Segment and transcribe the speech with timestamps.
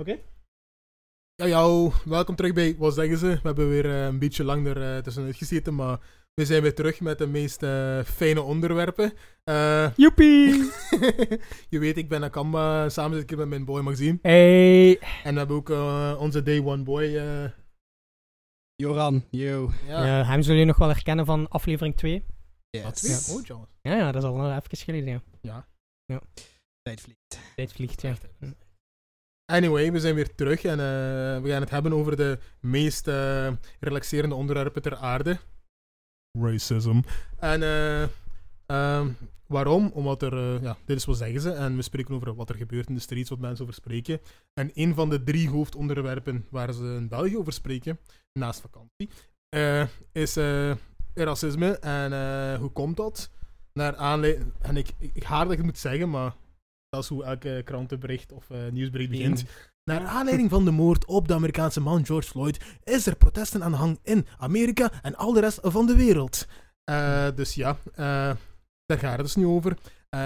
[0.00, 0.18] Oké.
[1.34, 3.26] Ja, jou, welkom terug bij Wat zeggen ze?
[3.26, 6.00] We hebben weer eh, een beetje lang er uh, tussenuit gezeten, maar
[6.34, 9.12] we zijn weer terug met de meest eh, fijne onderwerpen.
[9.44, 10.70] Uh, Joepie!
[11.72, 14.18] je weet, ik ben Akamba, samen zit ik hier met mijn boy Maxime.
[14.22, 14.98] Hey!
[14.98, 15.68] En we hebben ook
[16.18, 17.22] onze day one boy...
[18.76, 19.70] Joran, yo.
[19.86, 20.06] Ja.
[20.06, 20.24] ja.
[20.24, 22.24] hem zullen jullie nog wel herkennen van aflevering 2.
[22.70, 23.00] Yes.
[23.00, 23.34] Ja.
[23.34, 23.66] Oh, John.
[23.82, 25.22] Ja, ja, dat is al nog even geleden, ja.
[25.40, 25.68] Ja.
[26.04, 26.20] ja.
[26.82, 27.38] Tijd vliegt.
[27.56, 28.14] Tijd vliegt, ja.
[29.50, 33.52] Anyway, we zijn weer terug en uh, we gaan het hebben over de meest uh,
[33.80, 35.38] relaxerende onderwerpen ter aarde.
[36.38, 37.00] Racism.
[37.38, 37.62] En
[38.66, 39.06] uh,
[39.46, 39.90] waarom?
[39.94, 41.50] Omdat er, ja, dit is wat zeggen ze.
[41.50, 44.20] En we spreken over wat er gebeurt in de streets, wat mensen over spreken.
[44.54, 47.98] En een van de drie hoofdonderwerpen waar ze in België over spreken,
[48.32, 49.08] naast vakantie,
[50.12, 50.36] is
[51.14, 51.78] racisme.
[51.78, 52.12] En
[52.56, 53.30] hoe komt dat?
[53.72, 54.52] Naar aanleiding.
[54.60, 56.34] En ik, ik, ik haat dat ik het moet zeggen, maar
[56.90, 59.44] dat is hoe elke krantenbericht of uh, nieuwsbericht begint.
[59.84, 63.70] Naar aanleiding van de moord op de Amerikaanse man George Floyd is er protesten aan
[63.70, 66.46] de hang in Amerika en al de rest van de wereld.
[66.90, 67.96] Uh, dus ja, uh,
[68.86, 69.70] daar gaat het dus nu over.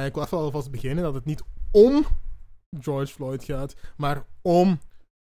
[0.05, 2.07] ik wil even alvast beginnen dat het niet om
[2.81, 4.81] George Floyd gaat, maar om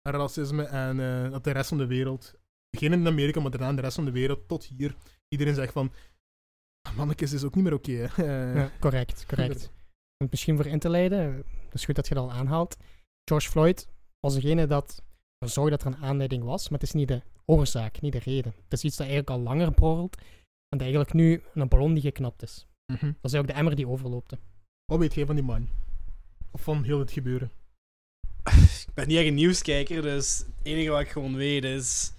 [0.02, 0.96] racisme en
[1.30, 2.34] dat de rest van de wereld,
[2.70, 4.94] beginnen in Amerika, maar daarna de rest van de wereld tot hier,
[5.28, 5.92] iedereen zegt van,
[6.96, 8.08] mannetjes is ook niet meer oké.
[8.18, 9.70] Okay, ja, correct, correct
[10.30, 12.76] misschien voor in te leiden, het is goed dat je dat al aanhaalt.
[13.24, 13.88] George Floyd
[14.20, 15.02] was degene dat
[15.38, 18.54] zorgde dat er een aanleiding was, maar het is niet de oorzaak, niet de reden.
[18.62, 22.02] Het is iets dat eigenlijk al langer borrelt en dat eigenlijk nu een ballon die
[22.02, 22.66] geknapt is.
[22.92, 23.16] Mm -hmm.
[23.20, 24.36] Dat is ook de emmer die overloopt.
[24.84, 25.68] Wat weet jij van die man?
[26.50, 27.50] Of van heel het gebeuren?
[28.86, 32.12] Ik ben niet echt een nieuwskijker, dus het enige wat ik gewoon weet is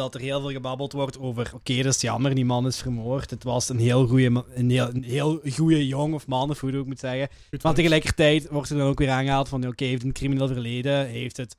[0.00, 1.46] dat er heel veel gebabbeld wordt over.
[1.46, 3.30] Oké, okay, dat is jammer, die man is vermoord.
[3.30, 6.72] Het was een heel goede, een heel, een heel goede jong of man, of hoe
[6.72, 7.28] ik moet zeggen.
[7.62, 11.06] maar tegelijkertijd wordt er dan ook weer aangehaald van: oké, okay, heeft een crimineel verleden,
[11.06, 11.56] heeft het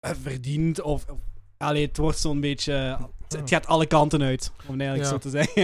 [0.00, 0.80] eh, verdiend.
[0.80, 1.18] Of, of
[1.56, 2.98] allee, het wordt zo'n beetje.
[3.28, 5.62] Het, gaat alle kanten uit, om het eigenlijk zo te zeggen.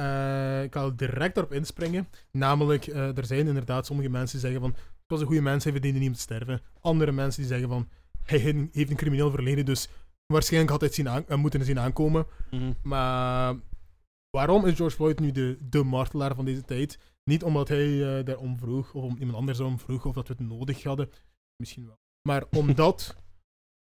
[0.00, 2.08] Uh, ik ga direct erop inspringen.
[2.30, 4.70] Namelijk, uh, er zijn inderdaad sommige mensen die zeggen van...
[4.70, 6.60] Het was een goede mens, hij verdiende niet om te sterven.
[6.80, 7.88] Andere mensen die zeggen van...
[8.22, 8.38] Hij
[8.72, 9.88] heeft een crimineel verleden, dus
[10.32, 12.26] waarschijnlijk had hij het zien aan, uh, moeten zien aankomen.
[12.50, 13.56] Mm Maar
[14.30, 16.98] waarom is George Floyd nu de, de martelaar van deze tijd?
[17.24, 20.34] Niet omdat hij uh, daarom vroeg, of om iemand anders daarom vroeg, of dat we
[20.38, 21.10] het nodig hadden.
[21.56, 21.98] Misschien wel.
[22.28, 23.16] Maar omdat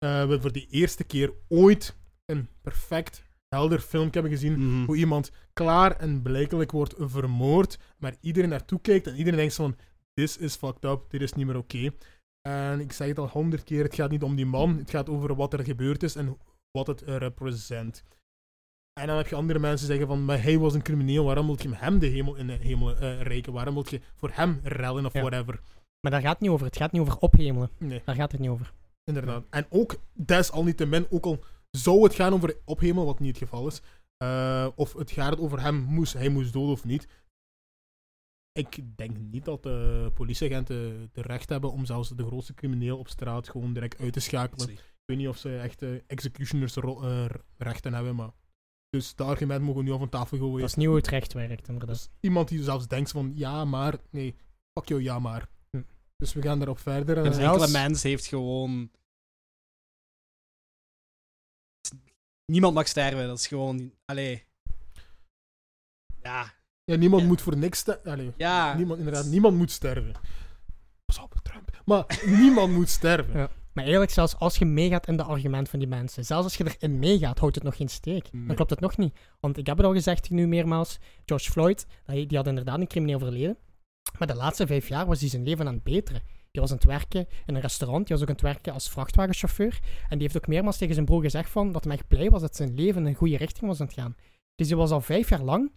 [0.04, 4.52] uh, we voor de eerste keer ooit een perfect, helder filmpje hebben gezien.
[4.52, 4.84] Mm -hmm.
[4.84, 7.78] Hoe iemand klaar en blijkelijk wordt vermoord.
[7.98, 9.76] Maar iedereen naartoe kijkt en iedereen denkt van:
[10.14, 11.76] This is fucked up, dit is niet meer oké.
[11.76, 11.96] Okay.
[12.48, 15.08] En ik zeg het al honderd keer, het gaat niet om die man, het gaat
[15.08, 16.36] over wat er gebeurd is en
[16.70, 18.04] wat het represent.
[19.00, 21.62] En dan heb je andere mensen zeggen van, maar hij was een crimineel, waarom moet
[21.62, 23.52] je hem de hemel in de hemel uh, reiken?
[23.52, 25.60] Waarom moet je voor hem rellen of whatever?
[26.00, 27.70] Maar daar gaat het niet over, het gaat niet over ophemelen.
[27.78, 28.02] Nee.
[28.04, 28.72] Daar gaat het niet over.
[29.04, 29.44] Inderdaad.
[29.50, 33.82] En ook, desalniettemin, ook al zou het gaan over ophemelen, wat niet het geval is,
[34.22, 37.08] uh, of het gaat over hem, moest, hij moest dood of niet,
[38.58, 43.08] ik denk niet dat de politieagenten de recht hebben om zelfs de grootste crimineel op
[43.08, 44.68] straat gewoon direct uit te schakelen.
[44.70, 47.26] Ik weet niet of ze echt uh, executioners uh,
[47.56, 48.30] rechten hebben, maar...
[48.90, 50.60] Dus de argument mogen nu op een tafel gooien.
[50.60, 51.96] Dat is niet hoe het recht werkt, inderdaad.
[51.96, 54.36] Dus iemand die zelfs denkt van, ja maar, nee,
[54.78, 55.48] fuck jou, ja maar.
[55.70, 55.82] Hm.
[56.16, 57.18] Dus we gaan daarop verder.
[57.18, 58.90] Een enkele mens heeft gewoon...
[62.52, 63.92] Niemand mag sterven, dat is gewoon...
[64.04, 64.46] Allee...
[66.22, 66.54] Ja,
[66.88, 68.34] ja, niemand moet voor niks sterven.
[68.36, 68.74] Ja.
[68.74, 70.12] Niemand, inderdaad, niemand moet sterven.
[71.04, 71.82] Pas op, Trump.
[71.84, 73.38] Maar niemand moet sterven.
[73.38, 73.50] Ja.
[73.72, 76.64] Maar eerlijk, zelfs als je meegaat in de argument van die mensen, zelfs als je
[76.78, 78.28] erin meegaat, houdt het nog geen steek.
[78.32, 79.18] Dan klopt het nog niet.
[79.40, 83.18] Want ik heb het al gezegd nu meermaals, George Floyd, die had inderdaad een crimineel
[83.18, 83.56] verleden.
[84.18, 86.22] Maar de laatste vijf jaar was hij zijn leven aan het beteren.
[86.50, 88.90] Die was aan het werken in een restaurant, die was ook aan het werken als
[88.90, 89.78] vrachtwagenchauffeur.
[90.08, 92.40] En die heeft ook meermaals tegen zijn broer gezegd van, dat hij echt blij was
[92.40, 94.16] dat zijn leven in een goede richting was aan het gaan.
[94.54, 95.72] Dus hij was al vijf jaar lang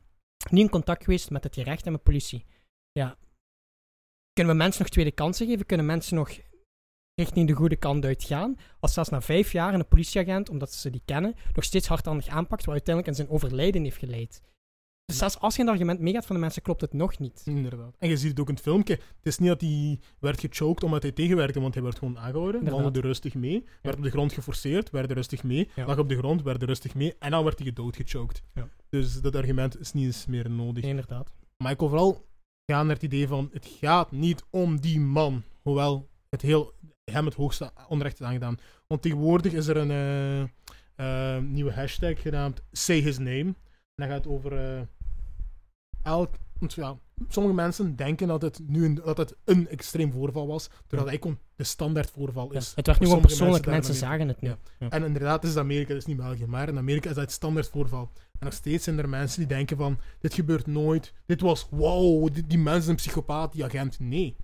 [0.49, 2.45] niet in contact geweest met het gerecht en met politie.
[2.91, 3.17] Ja.
[4.33, 5.65] Kunnen we mensen nog tweede kansen geven?
[5.65, 6.29] Kunnen mensen nog
[7.15, 8.57] richting de goede kant uitgaan?
[8.79, 12.65] Als zelfs na vijf jaar een politieagent, omdat ze die kennen, nog steeds hardhandig aanpakt,
[12.65, 14.41] wat uiteindelijk in zijn overlijden heeft geleid.
[15.11, 17.41] Dus zelfs als je een argument meegaat van de mensen, klopt het nog niet.
[17.45, 17.95] Inderdaad.
[17.99, 18.93] En je ziet het ook in het filmpje.
[18.93, 22.69] Het is niet dat hij werd gechoked omdat hij tegenwerkte, want hij werd gewoon aangehouden.
[22.69, 23.65] Wandelde rustig mee.
[23.81, 25.69] Werd op de grond geforceerd, werd rustig mee.
[25.75, 27.15] Lag op de grond, werd rustig mee.
[27.19, 28.43] En dan werd hij gedoodgechoked.
[28.53, 28.69] Ja.
[28.89, 30.83] Dus dat argument is niet eens meer nodig.
[30.83, 31.33] Inderdaad.
[31.57, 32.25] Maar ik vooral
[32.65, 35.43] gaan naar het idee van, het gaat niet om die man.
[35.61, 36.73] Hoewel het heel,
[37.03, 38.57] hem het hoogste onrecht is aangedaan.
[38.87, 43.53] Want tegenwoordig is er een uh, uh, nieuwe hashtag genaamd Say His Name.
[43.95, 44.75] En dat gaat over...
[44.75, 44.81] Uh,
[46.03, 46.35] elk
[46.67, 51.01] ja, sommige mensen denken dat het nu een, dat het een extreem voorval was, terwijl
[51.01, 52.71] het eigenlijk de standaard voorval Ja, is.
[52.75, 54.47] het werd nu sommige persoonlijk, mensen zagen het nu.
[54.47, 54.57] Ja.
[54.79, 54.89] Ja.
[54.89, 57.33] En inderdaad, is het Amerika, dat is niet België, maar in Amerika is dat het
[57.33, 58.11] standaard voorval.
[58.39, 62.33] En nog steeds zijn er mensen die denken van, dit gebeurt nooit, dit was, wow,
[62.33, 63.99] die, die mensen zijn psychopaat, die agent.
[63.99, 64.35] Nee.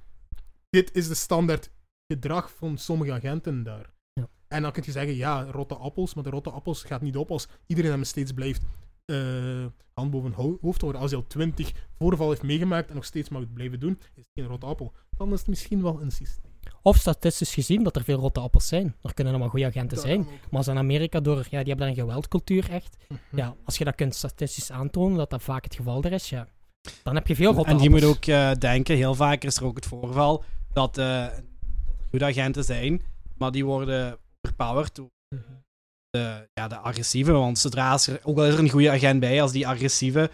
[0.69, 1.71] Dit is de standaard
[2.13, 3.93] gedrag van sommige agenten daar.
[4.13, 4.27] Ja.
[4.47, 7.31] En dan kun je zeggen, ja, rotte appels, maar de rotte appels gaat niet op
[7.31, 8.63] als iedereen hem steeds blijft
[9.07, 11.01] eh, hand boven ho- hoofd houden.
[11.01, 14.23] Als hij al twintig voorval heeft meegemaakt en nog steeds mag het blijven doen, is
[14.23, 14.93] het geen rotte appel.
[15.17, 16.45] Dan is het misschien wel een systeem.
[16.81, 18.95] Of statistisch gezien dat er veel rotte appels zijn.
[19.01, 20.19] Er kunnen allemaal goede agenten Dat zijn.
[20.19, 22.97] Maar als in Amerika door, ja, die hebben daar een geweldcultuur echt.
[23.07, 23.37] Mhm.
[23.37, 26.47] Ja, als je dat kunt statistisch aantonen, dat dat vaak het geval er is, ja.
[27.03, 28.01] Dan heb je veel rotte En je appels.
[28.03, 30.43] moet ook eh, denken, heel vaak is er ook het voorval
[30.73, 31.27] dat eh
[32.09, 33.01] goede agenten zijn,
[33.37, 35.41] maar die worden overpowered door Mhm.
[36.17, 37.31] De, ja, de agressieve.
[37.31, 40.29] Want zodra is er, ook al is er een goede agent bij, als die agressieve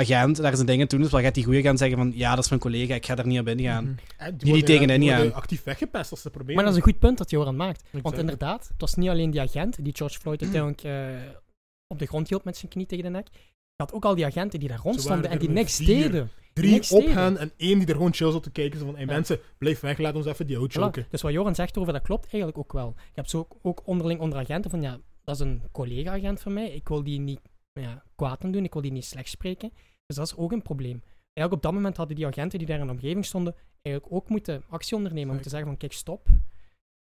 [0.00, 2.44] agent daar zijn dingen doen is, dan gaat die goede agent zeggen van ja, dat
[2.44, 3.84] is mijn collega, ik ga daar niet aan binnen gaan.
[3.84, 3.94] Mhm.
[4.16, 5.40] En Die worden- tegenin die niet worden aan.
[5.40, 6.54] actief weggepest als ze proberen.
[6.54, 7.82] Maar dat is een goed punt dat Joran maakt.
[7.90, 8.20] Want Exact.
[8.20, 11.32] inderdaad, het was niet alleen die agent die George Floyd uiteindelijk eh,
[11.86, 13.28] op de grond hield met zijn knie tegen de nek.
[13.32, 15.86] Je had ook al die agenten die daar rondstonden en die niks vier.
[16.02, 16.30] deden.
[16.52, 18.78] Drie niks op hen en één die er gewoon chill zat te kijken.
[18.78, 19.12] Zo van, hey, Ja.
[19.12, 20.60] mensen, blijf weg, laat ons even die Voilà.
[20.60, 21.06] outchoken.
[21.10, 22.94] Dus wat Joran zegt over dat klopt eigenlijk ook wel.
[22.96, 24.98] Je hebt zo ook, ook onderling onder agenten van ja,
[25.38, 26.70] dat is een collega-agent van mij.
[26.70, 27.40] Ik wil die niet
[27.72, 29.72] ja, kwaad aan doen, ik wil die niet slecht spreken.
[30.06, 31.02] Dus dat is ook een probleem.
[31.02, 34.28] Eigenlijk op dat moment hadden die agenten die daar in de omgeving stonden, eigenlijk ook
[34.28, 35.36] moeten actie ondernemen.
[35.36, 36.28] Om te zeggen van kijk, stop.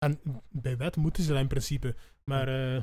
[0.05, 0.19] En
[0.49, 1.95] bij wet moeten ze dat in principe.
[2.23, 2.81] Maar eh,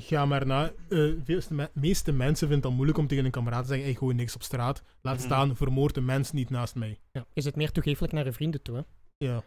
[0.00, 0.64] ga maar na.
[0.66, 3.86] eh, De me- meeste mensen vinden het dan moeilijk om tegen een kameraad te zeggen:
[3.86, 4.82] hey, gooi niks op straat.
[5.02, 5.24] Laat Mhm.
[5.24, 6.98] staan, vermoord de mens niet naast mij.
[7.12, 8.76] Ja, je zit meer toegeeflijk naar je vrienden toe.
[8.76, 8.82] Hè?
[9.26, 9.42] Ja.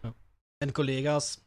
[0.57, 1.44] En collega's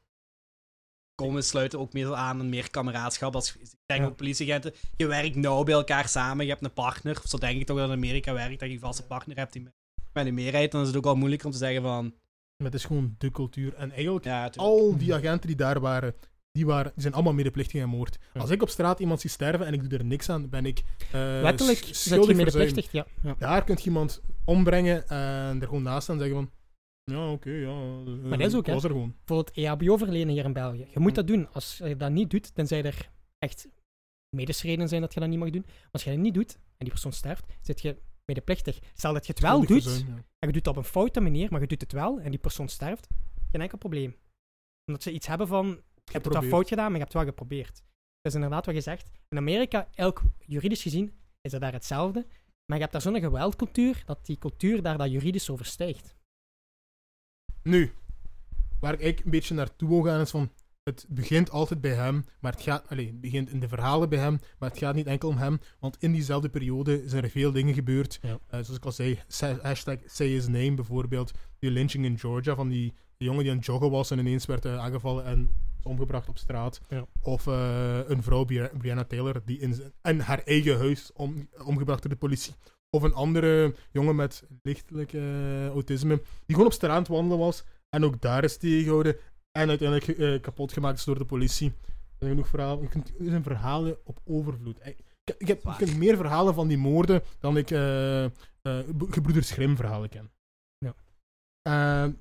[1.15, 3.35] komen sluiten ook meestal aan een meer kameraadschap.
[3.35, 4.07] Als, ik denk Ja.
[4.07, 7.21] ook politieagenten, je werkt nauw bij elkaar samen, je hebt een partner.
[7.25, 9.63] Zo denk ik toch dat in Amerika werkt, dat je een vaste partner hebt die
[9.63, 9.73] met,
[10.13, 10.73] met een meerderheid.
[10.73, 12.05] Dan is het ook wel moeilijker om te zeggen van...
[12.57, 13.75] Maar het is gewoon de cultuur.
[13.75, 16.15] En eigenlijk, Ja, al die agenten die daar waren,
[16.53, 18.19] die, waren, die zijn allemaal medeplichtig aan moord.
[18.35, 18.41] Ja.
[18.41, 20.79] Als ik op straat iemand zie sterven en ik doe er niks aan, ben ik
[21.13, 22.37] eh Letterlijk je schuldig verzuim.
[22.65, 22.93] medeplichtig.
[22.93, 23.35] Ja, ja.
[23.39, 26.51] Daar kun je iemand ombrengen en er gewoon naast staan en zeggen van...
[27.05, 27.69] Ja, oké, ja.
[27.69, 28.73] eh, Maar dat is ook, hè.
[28.73, 29.15] was er gewoon.
[29.25, 30.87] Bijvoorbeeld EHBO verlenen hier in België.
[30.93, 31.53] Je moet dat doen.
[31.53, 33.69] Als je dat niet doet, tenzij er echt
[34.37, 35.65] medisredenen zijn dat je dat niet mag doen.
[35.67, 38.79] Maar als je dat niet doet en die persoon sterft, zit je medeplichtig.
[38.95, 39.91] Stel dat je het wel doet, ja.
[39.91, 42.41] en je doet het op een foute manier, maar je doet het wel en die
[42.41, 43.09] persoon sterft,
[43.51, 44.17] geen enkel probleem.
[44.87, 47.23] Omdat ze iets hebben van, je hebt het wel fout gedaan, maar je hebt het
[47.23, 47.75] wel geprobeerd.
[48.21, 49.11] Dat is inderdaad wat je zegt.
[49.29, 52.27] In Amerika, elk juridisch gezien, is dat daar hetzelfde.
[52.67, 56.15] Maar je hebt daar zo'n geweldcultuur, dat die cultuur daar dat juridisch overstijgt.
[57.65, 57.93] Nu,
[58.81, 60.51] waar ik een beetje naartoe wil gaan is van...
[60.83, 62.89] Het begint altijd bij hem, maar het gaat...
[62.89, 65.59] Allee, het begint in de verhalen bij hem, maar het gaat niet enkel om hem.
[65.79, 68.19] Want in diezelfde periode zijn er veel dingen gebeurd.
[68.23, 68.31] Ja.
[68.31, 69.19] Eh, zoals ik al zei,
[69.63, 71.33] hashtag say his name bijvoorbeeld.
[71.59, 74.65] Die lynching in Georgia van die jongen die aan het joggen was en ineens werd
[74.65, 75.51] eh, aangevallen en
[75.83, 76.81] omgebracht op straat.
[76.89, 77.07] Ja.
[77.23, 82.11] Of eh, een vrouw, Bri- Brianna Taylor, die in haar eigen huis om, omgebracht door
[82.11, 82.55] de politie.
[82.95, 87.39] Of een andere jongen met lichtelijk eh, autisme, die gewoon op straat aan het wandelen
[87.39, 89.17] was en ook daar is tegengehouden
[89.59, 91.69] en uiteindelijk eh, kapot gemaakt is door de politie.
[91.69, 92.91] Er zijn genoeg verhalen.
[93.19, 94.79] Er zijn verhalen op overvloed.
[94.87, 98.31] Ik, ik, ik heb ik ken meer verhalen van die moorden dan ik eh eh,
[99.11, 100.31] gebroeders Grimm verhalen ken.
[100.79, 100.95] Ja.
[101.63, 102.13] Eh,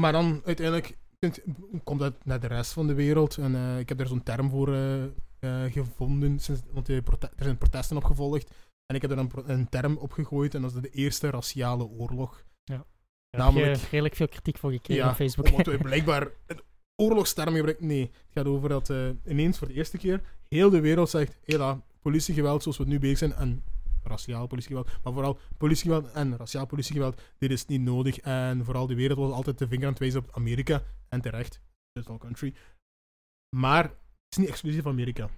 [0.00, 1.42] maar dan uiteindelijk kunt-
[1.84, 3.36] komt dat naar de rest van de wereld.
[3.38, 7.02] En eh, ik heb daar zo'n term voor eh, eh, gevonden, sinds, want er
[7.36, 8.50] zijn protesten opgevolgd.
[8.86, 9.18] En ik heb er
[9.50, 12.44] een, term op gegooid en dat is de eerste raciale oorlog.
[12.64, 15.46] Daar Namelijk- heb je redelijk veel kritiek voor gekregen Ja, op Facebook.
[15.50, 16.60] Omdat we blijkbaar een
[16.96, 17.86] oorlogsterm gebruiken.
[17.86, 21.36] Nee, het gaat over dat eh, ineens voor de eerste keer heel de wereld zegt:
[21.44, 23.64] hela, politiegeweld zoals we nu bezig zijn en
[24.02, 28.18] raciaal politiegeweld, maar vooral politiegeweld en raciaal politiegeweld, dit is niet nodig.
[28.18, 31.60] En vooral de wereld was altijd de vinger aan het wijzen op Amerika en terecht,
[31.92, 32.54] third world country.
[33.56, 33.92] Maar het
[34.28, 35.30] is niet exclusief Amerika.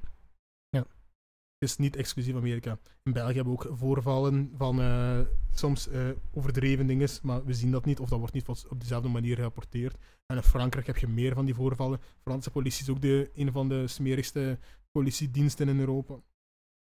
[1.58, 2.78] Is niet exclusief Amerika.
[3.02, 5.20] In België hebben we ook voorvallen van eh,
[5.54, 9.08] soms eh, overdreven dingen, maar we zien dat niet of dat wordt niet op dezelfde
[9.08, 9.96] manier gerapporteerd.
[10.26, 12.00] En in Frankrijk heb je meer van die voorvallen.
[12.22, 14.58] Franse politie is ook de, een van de smerigste
[14.92, 16.14] politiediensten in Europa.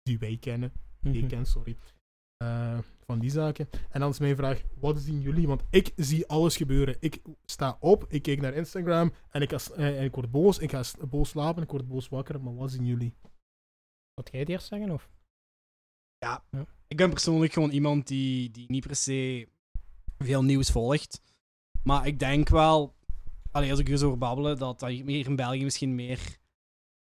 [0.03, 0.71] Die wij kennen.
[0.99, 1.27] Die ik Mhm.
[1.29, 1.77] ken, sorry.
[2.37, 3.69] Eh, van die zaken.
[3.89, 5.47] En dan is mijn vraag, wat zien jullie?
[5.47, 6.95] Want ik zie alles gebeuren.
[6.99, 10.57] Ik sta op, ik kijk naar Instagram en ik, en ik word boos.
[10.59, 12.41] Ik ga boos slapen, ik word boos wakker.
[12.41, 13.13] Maar wat zien jullie?
[14.13, 14.91] Wat jij het eerst zeggen?
[14.91, 15.09] Of?
[16.87, 19.47] Ik ben persoonlijk gewoon iemand die, die niet per se
[20.17, 21.21] veel nieuws volgt.
[21.83, 22.95] Maar ik denk wel,
[23.51, 26.37] allee, als ik er zo over babbelen, dat hier in België misschien meer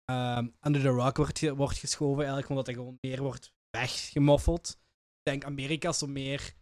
[0.05, 2.17] ehm under the rug wordt, wordt geschoven.
[2.17, 4.69] Eigenlijk omdat dat gewoon meer wordt weggemoffeld.
[4.69, 6.53] Ik denk Amerika is zo meer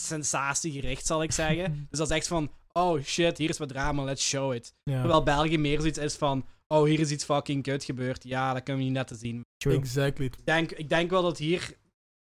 [0.00, 1.72] sensatiegericht, zal ik zeggen.
[1.90, 4.74] Dus dat is echt van, oh shit, hier is wat drama, let's show it.
[4.82, 5.00] Ja.
[5.00, 8.24] Terwijl België meer zoiets is van, oh, hier is iets fucking kut gebeurd.
[8.24, 9.42] Ja, dat kunnen we niet net te zien.
[9.56, 9.76] True.
[9.76, 10.24] Exactly.
[10.24, 11.76] Ik denk, ik denk wel dat hier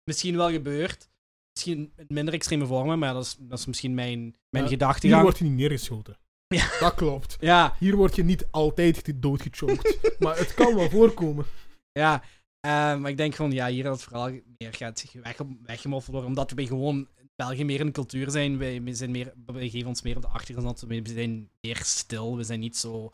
[0.03, 1.10] misschien wel gebeurt.
[1.53, 4.70] Misschien in minder extreme vormen, maar dat is, dat is misschien mijn, mijn Ja, Hier
[4.70, 5.22] gedachtegang.
[5.22, 6.17] wordt je niet neergeschoten.
[6.56, 6.79] Ja.
[6.79, 7.38] Dat klopt.
[7.39, 10.00] Ja, Hier word je niet altijd doodgechoked.
[10.20, 11.46] maar het kan wel voorkomen.
[11.91, 12.24] ja.
[12.60, 16.29] Eh, maar ik denk gewoon, ja, hier dat het vooral meer gaat weg, weggemoffeld worden.
[16.29, 18.58] Omdat we gewoon in België meer een cultuur zijn.
[18.58, 20.82] Wij, we, zijn meer, we geven ons meer op de achtergrond.
[20.82, 22.38] We zijn meer stil.
[22.38, 23.12] We zijn niet zo.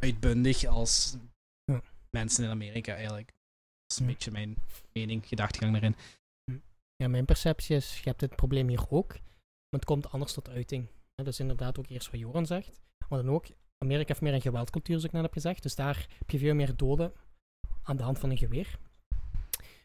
[0.00, 1.16] Uitbundig als
[1.64, 1.82] Ja.
[2.10, 3.26] mensen in Amerika eigenlijk.
[3.26, 4.10] Dat is een Hm.
[4.10, 4.56] beetje mijn
[4.92, 5.96] mening, gedachtegang daarin.
[6.96, 9.20] Ja, mijn perceptie is, je hebt dit probleem hier ook, maar
[9.80, 10.86] het komt anders tot uiting.
[11.14, 12.80] Ja, dat is inderdaad ook eerst wat Joran zegt.
[13.08, 13.46] Maar dan ook,
[13.78, 15.62] Amerika heeft meer een geweldcultuur, zoals ik net heb gezegd.
[15.62, 17.12] Dus daar heb je veel meer doden
[17.82, 18.78] aan de hand van een geweer.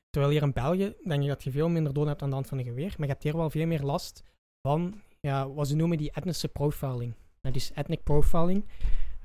[0.09, 2.47] Terwijl hier in België denk je dat je veel minder doden hebt aan de hand
[2.47, 2.89] van een geweer.
[2.97, 4.23] Maar je hebt hier wel veel meer last
[4.67, 7.13] van, ja, wat ze noemen die etnische profiling.
[7.41, 8.65] Dat is ethnic profiling.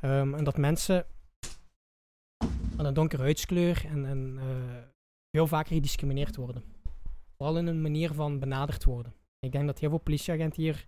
[0.01, 1.07] Ehm, en dat mensen
[2.77, 4.83] van een donkere huidskleur en, en eh,
[5.31, 6.65] veel vaker gediscrimineerd worden.
[7.37, 9.15] Vooral in een manier van benaderd worden.
[9.39, 10.87] Ik denk dat heel veel politieagenten hier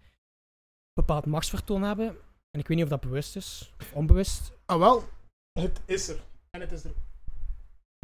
[0.93, 2.09] bepaald machtsvertoon hebben.
[2.50, 4.52] En ik weet niet of dat bewust is of onbewust.
[4.67, 5.05] Ah wel,
[5.52, 6.21] het is er.
[6.50, 6.93] En het is er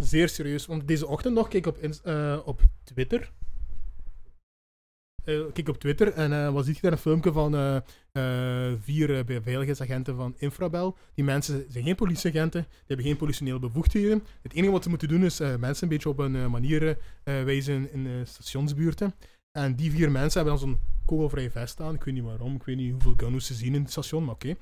[0.03, 0.67] zeer serieus.
[0.67, 3.33] Want deze ochtend nog keek ik op, eh, op Twitter.
[5.27, 10.17] Eh, keek op Twitter en eh was ik daar een filmpje van eh, vier beveiligingsagenten
[10.17, 10.97] van Infrabel.
[11.15, 14.25] Die mensen zijn geen politieagenten, die hebben geen politionele bevoegdheden.
[14.43, 18.27] Het enige wat ze moeten doen is mensen een beetje op een manier wijzen in
[18.27, 19.15] stationsbuurten.
[19.59, 21.95] En die vier mensen hebben dan zo'n kogelvrij vest aan.
[21.95, 24.35] Ik weet niet waarom, ik weet niet hoeveel gunno's ze zien in het station, maar
[24.35, 24.55] oké.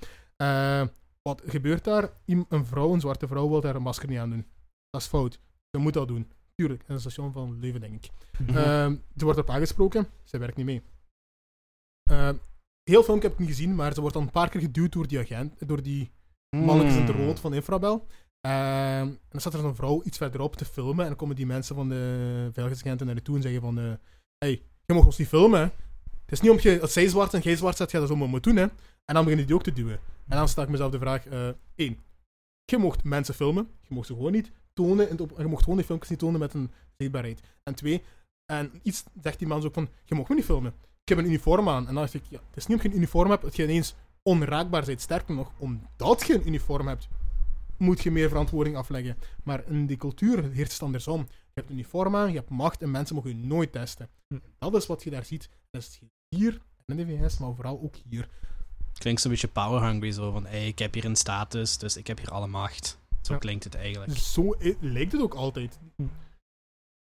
[1.23, 2.11] Wat gebeurt daar?
[2.27, 4.47] Een vrouw, een zwarte vrouw, wil daar een masker niet aan doen.
[4.91, 5.41] Dat is fout.
[5.71, 6.31] Ze moet dat doen.
[6.55, 8.11] Tuurlijk, in een station van Leven, denk ik.
[8.55, 10.83] Ehm, ze wordt op aangesproken, ze werkt niet mee.
[12.11, 12.37] Ehm,
[12.91, 15.07] heel filmpje heb ik niet gezien, maar ze wordt dan een paar keer geduwd door
[15.09, 16.11] die agent, door die
[16.57, 17.25] mannetjes in het Hmm.
[17.25, 18.07] rood van Infrabel.
[18.41, 21.47] Ehm, en dan staat er een vrouw iets verderop te filmen en dan komen die
[21.47, 23.93] mensen van de veiligheidsagenten naar je toe en zeggen van, eh
[24.39, 25.61] hey, je mag ons niet filmen.
[25.61, 25.67] hè.
[26.25, 28.13] Het is niet om je, als zij zwart en jij zwart zet, ga je dat
[28.13, 28.63] zo maar moeten doen.
[28.65, 28.69] Hè.
[29.05, 30.01] En dan beginnen die ook te duwen.
[30.29, 31.99] En dan sta ik mezelf de vraag, eh één,
[32.65, 35.87] je mocht mensen filmen, je mocht ze gewoon niet tonen, in je mocht gewoon die
[35.87, 37.41] filmpjes niet tonen met een zichtbaarheid.
[37.63, 38.03] En twee,
[38.47, 40.75] en iets zegt die man zo ook van, je mag me niet filmen.
[41.03, 41.87] Ik heb een uniform aan.
[41.87, 43.63] En dan dacht ik, ja, het is niet omdat je een uniform hebt dat je
[43.63, 45.01] ineens onraakbaar bent.
[45.01, 47.09] Sterker nog, omdat je een uniform hebt,
[47.77, 49.17] moet je meer verantwoording afleggen.
[49.43, 51.21] Maar in die cultuur heerst het andersom.
[51.21, 54.09] Je hebt een uniform aan, je hebt macht en mensen mogen je nooit testen.
[54.29, 54.39] Hm.
[54.59, 55.49] Dat is wat je daar ziet.
[55.71, 58.29] Dat is hier in de VS, maar vooral ook hier.
[58.93, 62.07] Klinkt zo'n beetje power hungry, zo van, hey, ik heb hier een status, dus ik
[62.07, 62.99] heb hier alle macht.
[63.27, 63.39] Zo Ja.
[63.39, 64.13] klinkt het eigenlijk.
[64.13, 65.79] Zo i- lijkt het ook altijd.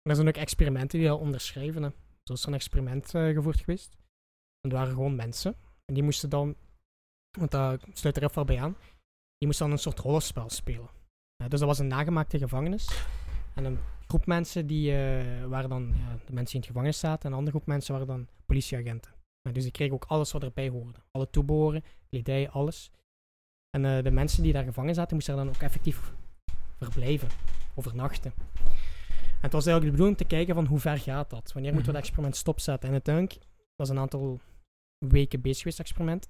[0.03, 1.83] Er zijn ook experimenten die dat onderschrijven.
[1.83, 1.89] Hè.
[2.25, 3.97] Zo is er een experiment eh, gevoerd geweest.
[4.61, 5.55] En er waren gewoon mensen.
[5.85, 6.55] En die moesten dan,
[7.39, 8.77] want dat sluit er even wel bij aan,
[9.39, 10.89] die moesten dan een soort rollenspel spelen.
[11.37, 13.05] Ja, dus dat was een nagemaakte gevangenis.
[13.55, 16.99] En een groep mensen die eh, waren dan ja, de mensen die in het gevangenis
[16.99, 17.25] zaten.
[17.25, 19.13] En een andere groep mensen waren dan politieagenten.
[19.43, 20.99] Ja, dus die kregen ook alles wat erbij hoorde.
[21.11, 22.91] Alle toebehoren, kledij, alles.
[23.71, 26.13] En eh, de mensen die daar gevangen zaten, moesten daar dan ook effectief
[26.79, 27.29] verblijven,
[27.75, 28.33] overnachten.
[29.41, 31.53] En het was eigenlijk de bedoeling om te kijken van hoe ver gaat dat?
[31.53, 32.89] Wanneer moeten we dat experiment stopzetten?
[32.89, 33.39] En uiteindelijk
[33.77, 34.41] was een aantal
[35.07, 36.29] weken bezig geweest, het experiment.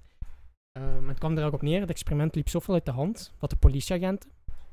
[0.71, 3.49] Ehm, het kwam er ook op neer, het experiment liep zoveel uit de hand, dat
[3.49, 4.29] de politieagenten,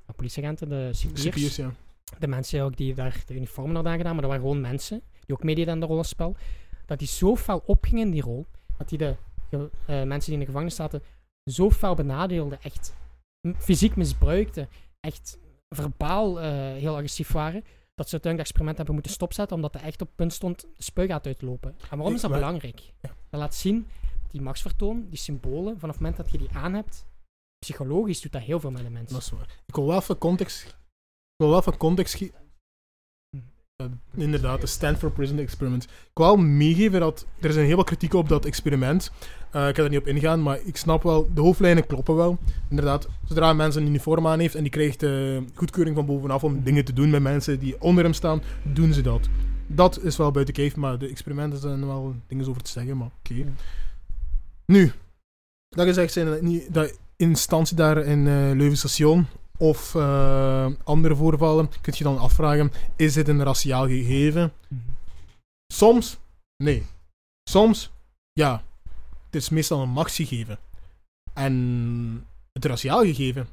[0.06, 1.72] de politieagenten, de cipiers, CPS, ja.
[2.18, 5.36] de mensen ook die daar de uniformen hadden aangedaan, maar dat waren gewoon mensen die
[5.36, 6.36] ook meededen aan de rollenspel,
[6.86, 8.46] dat die zo fel opgingen in die rol,
[8.76, 9.16] dat die de
[9.50, 11.02] eh, mensen die in de gevangenis zaten
[11.50, 12.94] zo fel benadeelden, echt
[13.58, 14.68] fysiek misbruikten,
[15.00, 15.38] echt
[15.68, 17.64] verbaal eh, heel agressief waren,
[17.94, 20.60] dat ze uiteindelijk het experiment hebben moeten stopzetten, omdat het echt op het punt stond
[20.60, 21.70] de spuigaat uit te lopen.
[21.90, 22.80] En waarom is dat maar- belangrijk?
[23.00, 23.14] Ja.
[23.30, 23.86] Dat laat zien,
[24.30, 27.06] die machtsvertoon, die symbolen, vanaf het moment dat je die aan hebt,
[27.58, 29.14] psychologisch doet dat heel veel met de mensen.
[29.14, 29.58] Dat is waar.
[29.66, 30.66] Ik wil wel even context.
[30.66, 30.74] Ik
[31.36, 32.22] wil wel even context
[33.82, 34.00] geven.
[34.14, 35.84] inderdaad, de Stanford Prison Experiment.
[35.84, 39.10] Ik wil meegeven dat er zijn heel veel kritiek op dat experiment.
[39.50, 42.38] Eh, ik ga er niet op ingaan, maar ik snap wel, de hoofdlijnen kloppen wel.
[42.68, 46.44] Inderdaad, zodra een mens een uniform aan heeft en die krijgt eh, goedkeuring van bovenaf
[46.44, 49.28] om dingen te doen met mensen die onder hem staan, doen ze dat.
[49.66, 53.10] Dat is wel buiten kijf, maar de experimenten zijn wel dingen over te zeggen, maar
[53.18, 53.52] oké.
[54.66, 54.92] Nu,
[55.68, 59.26] dat gezegd zijn dat niet dat instantie daar in eh Leuven Station
[59.58, 64.52] of eh, andere voorvallen, kun je dan afvragen, is dit een raciaal gegeven?
[64.68, 64.80] Mhm.
[65.72, 66.18] Soms,
[66.56, 66.86] nee.
[67.50, 67.90] Soms,
[68.32, 68.62] ja.
[69.26, 70.58] Het is meestal een machtsgegeven.
[71.34, 73.48] En het raciaal gegeven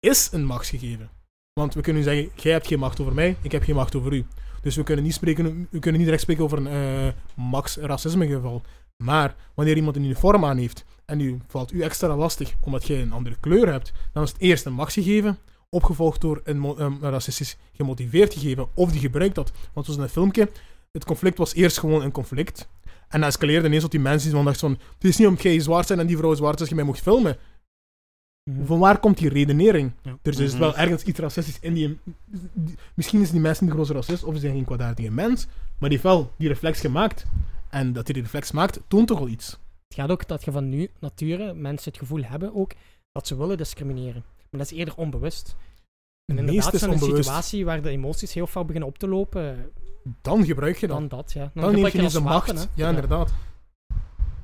[0.00, 1.10] is een machtsgegeven.
[1.52, 4.12] Want we kunnen zeggen, jij hebt geen macht over mij, ik heb geen macht over
[4.12, 4.26] u.
[4.62, 8.26] Dus we kunnen niet, spreken, we kunnen niet direct spreken over een eh, max racisme
[8.26, 8.62] geval.
[9.04, 13.02] Maar wanneer iemand een uniform aan heeft en nu valt u extra lastig omdat jij
[13.02, 15.38] een andere kleur hebt, dan is het eerst een max gegeven,
[15.68, 19.52] opgevolgd door een, racistisch gemotiveerd gegeven, of die gebruikt dat.
[19.72, 20.50] Want zoals in een filmpje,
[20.92, 22.68] het conflict was eerst gewoon een conflict.
[23.08, 25.42] En dat escaleerde ineens tot die mensen die van dachten van, het is niet omdat
[25.42, 27.36] jij zwart bent en die vrouw zwart is, dat je mij mocht filmen.
[28.50, 28.64] Mhm.
[28.66, 29.92] Van waar komt die redenering?
[30.02, 30.18] Ja.
[30.22, 30.60] Er is Mhm.
[30.60, 31.98] wel ergens iets racistisch in die,
[32.54, 35.46] die- Misschien is die mensen niet de grootste racist, of ze zijn geen kwaadaardige mens,
[35.78, 37.26] maar die heeft wel die reflex gemaakt.
[37.70, 39.58] En dat hij die reflex maakt, toont toch al iets.
[39.88, 42.72] Het gaat ook dat je van nu, nature, mensen het gevoel hebben ook
[43.12, 44.24] dat ze willen discrimineren.
[44.50, 45.56] Maar dat is eerder onbewust.
[46.24, 47.16] En inderdaad, is onbewust.
[47.16, 49.72] situatie waar de emoties heel veel beginnen op te lopen,
[50.22, 50.98] Dan gebruik je dat.
[50.98, 51.50] dan dat, ja.
[51.54, 52.46] Dan neem gebruik je de macht.
[52.52, 53.32] wapen, ja, inderdaad.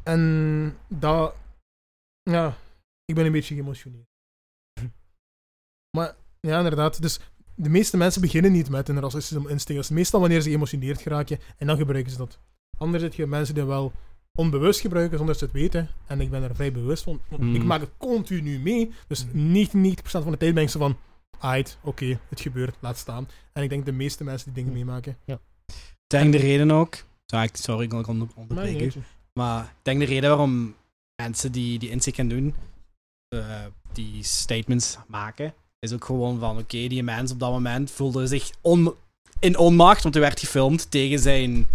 [0.02, 1.34] En dat...
[2.22, 2.56] Ja,
[3.04, 4.06] ik ben een beetje geëmotioneerd.
[5.96, 7.02] Maar, ja, inderdaad.
[7.02, 7.20] Dus
[7.54, 9.82] de meeste mensen beginnen niet met een racistische instinct.
[9.82, 11.38] Dat is meestal wanneer ze geëmotioneerd geraken.
[11.56, 12.38] En dan gebruiken ze dat.
[12.78, 13.92] Anders heb je mensen die wel
[14.34, 15.88] onbewust gebruiken zonder ze het weten.
[16.06, 17.20] En ik ben er vrij bewust van.
[17.28, 17.54] Want Mm.
[17.54, 18.90] ik maak het continu mee.
[19.06, 20.96] Dus 99% van de tijd ben ik zo van...
[21.38, 23.28] Ait, oké, het gebeurt, laat staan.
[23.52, 25.16] En ik denk de meeste mensen die dingen meemaken.
[25.26, 26.94] Ik denk de reden ook.
[27.52, 29.04] Sorry, ik- ik kon onder, Maar onderbreken.
[29.32, 30.74] Maar ik denk de reden waarom
[31.22, 32.54] mensen die, die inzicht gaan doen,
[33.28, 38.26] eh, die statements maken, is ook gewoon van, oké, die mens op dat moment voelde
[38.26, 38.94] zich on,
[39.38, 41.66] in onmacht, want hij werd gefilmd tegen zijn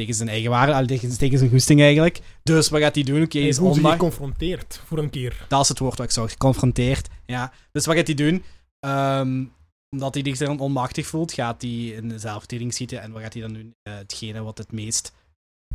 [0.00, 2.20] tegen zijn eigen waarde, tegen, tegen zijn goesting eigenlijk.
[2.42, 3.22] Dus wat gaat hij doen?
[3.22, 3.92] Oké, is onmacht.
[3.94, 5.44] geconfronteerd voor een keer.
[5.48, 6.30] Dat is het woord wat ik zag.
[6.30, 7.08] Geconfronteerd.
[7.26, 7.52] Ja.
[7.72, 8.44] Dus wat gaat hij doen?
[8.80, 9.44] Ehm,
[9.90, 13.00] omdat hij zich dan onmachtig voelt, gaat hij in de zelfverdediging schieten.
[13.02, 13.74] En wat gaat hij dan doen?
[13.82, 15.12] Eh, hetgene wat het meest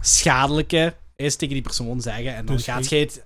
[0.02, 2.36] schadelijke is tegen die persoon zeggen.
[2.36, 3.26] En dan Dus gaat hij- jij het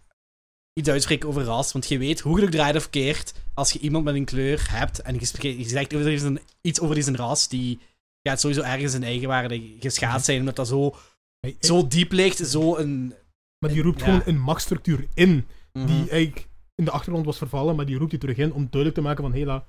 [0.74, 1.72] iets uitspreken over ras.
[1.72, 3.34] Want je weet hoe het draait of keert.
[3.54, 6.96] Als je iemand met een kleur hebt en je, spreekt- je zegt over iets over
[6.96, 7.80] die zijn ras, die
[8.24, 10.40] gaat sowieso ergens zijn eigenwaarde geschaad zijn.
[10.40, 10.96] Omdat dat zo,
[11.60, 12.38] zo diep ligt.
[12.38, 13.14] Zo een.
[13.58, 15.48] maar die roept gewoon een machtsstructuur in.
[15.74, 15.86] Mhm.
[15.86, 18.96] Die eigenlijk in de achtergrond was vervallen, maar die roept die terug in om duidelijk
[18.96, 19.66] te maken van hela,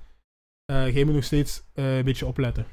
[0.65, 2.65] eh jij moet nog steeds eh, een beetje opletten.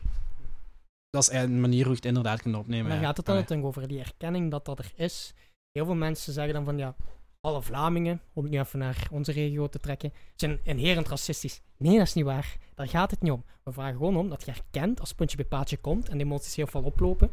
[1.10, 2.86] Dat is een manier hoe je het inderdaad kunt opnemen.
[2.86, 3.02] Maar ja.
[3.02, 5.34] gaat het dan natuurlijk over die erkenning dat dat er is.
[5.72, 6.94] Heel veel mensen zeggen dan van ja,
[7.40, 11.60] alle Vlamingen, om het nu even naar onze regio te trekken, zijn inherent racistisch.
[11.76, 12.56] Nee, dat is niet waar.
[12.74, 13.44] Daar gaat het niet om.
[13.62, 16.56] We vragen gewoon om dat je erkent als puntje bij paadje komt en de emoties
[16.56, 17.30] heel veel oplopen.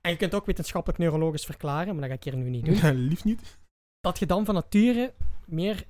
[0.00, 2.94] En je kunt ook wetenschappelijk neurologisch verklaren, maar dat ga ik hier nu niet doen.
[3.08, 3.58] Lief niet.
[4.00, 5.14] dat je dan van nature
[5.46, 5.86] meer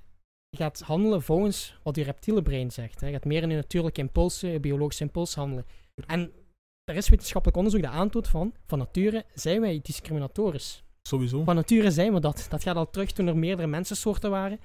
[0.57, 3.01] gaat handelen volgens wat je reptiele brein zegt.
[3.01, 3.07] Hè.
[3.07, 5.67] Je gaat meer in je natuurlijke impulsen, je biologische impuls handelen.
[6.07, 6.33] En
[6.85, 10.85] er is wetenschappelijk onderzoek dat aantoont van, van nature zijn wij discriminatorisch.
[11.03, 11.45] Sowieso.
[11.45, 12.47] Van nature zijn we dat.
[12.49, 14.61] Dat gaat al terug toen er meerdere mensensoorten waren.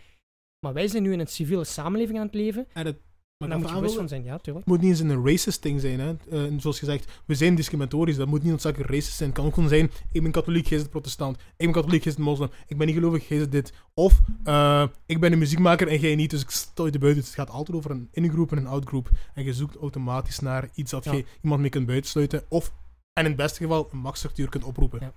[0.59, 2.67] Maar wij zijn nu in een civiele samenleving aan het leven.
[2.73, 2.97] En het,
[3.37, 4.65] maar daar moet je bewust van zijn, ja, tuurlijk.
[4.65, 5.99] Het moet niet eens een racist ding zijn.
[5.99, 6.15] Hè.
[6.29, 8.15] En zoals gezegd, we zijn discriminatorisch.
[8.15, 9.29] Dat moet niet noodzakelijk racist zijn.
[9.29, 11.37] Het kan ook gewoon zijn, ik ben katholiek, jij bent protestant.
[11.37, 12.49] Ik ben katholiek, jij bent moslim.
[12.67, 13.73] Ik ben niet gelovig, jij bent dit.
[13.93, 17.23] Of, eh, ik ben een muziekmaker en jij niet, dus ik stel je de buiten.
[17.23, 19.09] Het gaat altijd over een in-groep en een out-groep.
[19.33, 21.13] En je zoekt automatisch naar iets dat Ja.
[21.13, 22.43] je iemand mee kunt buitensluiten.
[22.49, 22.71] Of,
[23.13, 24.99] en in het beste geval, een machtsstructuur kunt oproepen.
[25.01, 25.13] Ja.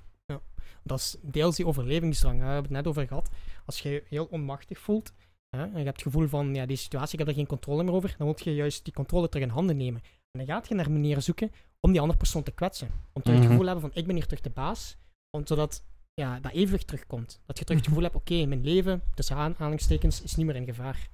[0.89, 2.39] Dat is deels die overlevingsdrang.
[2.39, 2.47] Hè.
[2.47, 3.31] We hebben het net over gehad.
[3.67, 5.13] Als je je heel onmachtig voelt
[5.57, 7.83] hè, en je hebt het gevoel van ja, die situatie, ik heb er geen controle
[7.83, 10.01] meer over, dan moet je juist die controle terug in handen nemen.
[10.31, 12.89] En dan gaat je naar manieren zoeken om die andere persoon te kwetsen.
[13.13, 13.43] Om terug het Mhm.
[13.43, 14.97] gevoel te hebben van ik ben hier terug de baas.
[15.31, 17.41] Om, zodat ja, dat evenwicht terugkomt.
[17.47, 20.65] Dat je terug het gevoel hebt, oké, mijn leven, tussen aanhalingstekens, is niet meer in
[20.65, 21.09] gevaar.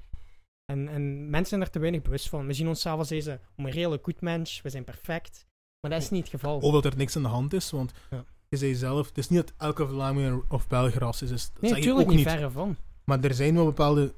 [0.73, 2.47] En, en mensen zijn er te weinig bewust van.
[2.47, 5.47] We zien ons zelfs deze om een hele goed mens, we zijn perfect.
[5.81, 6.61] Maar dat is niet het geval.
[6.73, 8.25] Dat er niks aan de hand is, want Ja.
[8.55, 11.29] Je zei zelf, het is niet dat elke Vlaming of Belg ras is.
[11.29, 12.77] Dus dat nee, natuurlijk ook niet, verre van.
[13.05, 14.15] Maar er zijn wel bepaalde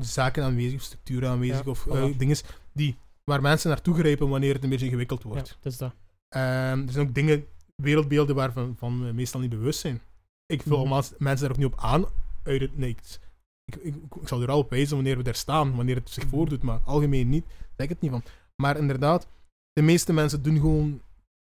[0.00, 1.90] zaken aanwezig, of structuren aanwezig, Ja, of voilà.
[1.92, 2.36] eh, dingen
[2.72, 5.58] die, waar mensen naartoe grijpen wanneer het een beetje ingewikkeld Ja, wordt.
[5.60, 5.92] dus dat.
[6.28, 10.00] Ehm, er zijn ook dingen, wereldbeelden waarvan van we meestal niet bewust zijn.
[10.46, 12.04] Ik vul allemaal mensen daar ook niet op aan.
[12.42, 13.18] Uit het niks.
[13.64, 16.22] Ik, ik, ik zal er al op wijzen wanneer we daar staan, wanneer het zich
[16.24, 16.32] Mhm.
[16.34, 17.44] voordoet, maar algemeen niet.
[17.46, 18.22] Daar denk ik het niet van.
[18.62, 19.26] Maar inderdaad,
[19.72, 21.00] de meeste mensen doen gewoon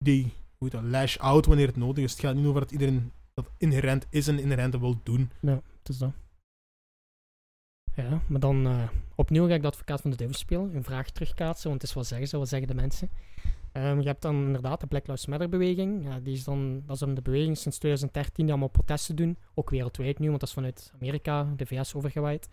[0.05, 2.11] die dat, lash out wanneer het nodig is.
[2.13, 5.31] Het gaat niet over dat iedereen dat inherent is en inherent wil doen.
[5.83, 6.13] Dus dat.
[7.95, 10.75] Ja, maar dan eh, opnieuw ga ik de advocaat van de duivel spelen.
[10.75, 13.11] Een vraag terugkaatsen, want het is wat zeggen ze, wat zeggen de mensen.
[13.73, 16.05] Ehm, je hebt dan inderdaad de Black Lives Matter beweging.
[16.05, 19.39] Ja, die is dan, dat is dan de beweging sinds 2013 die allemaal protesten doen.
[19.55, 22.49] Ook wereldwijd nu, want dat is vanuit Amerika, de VS overgewaaid.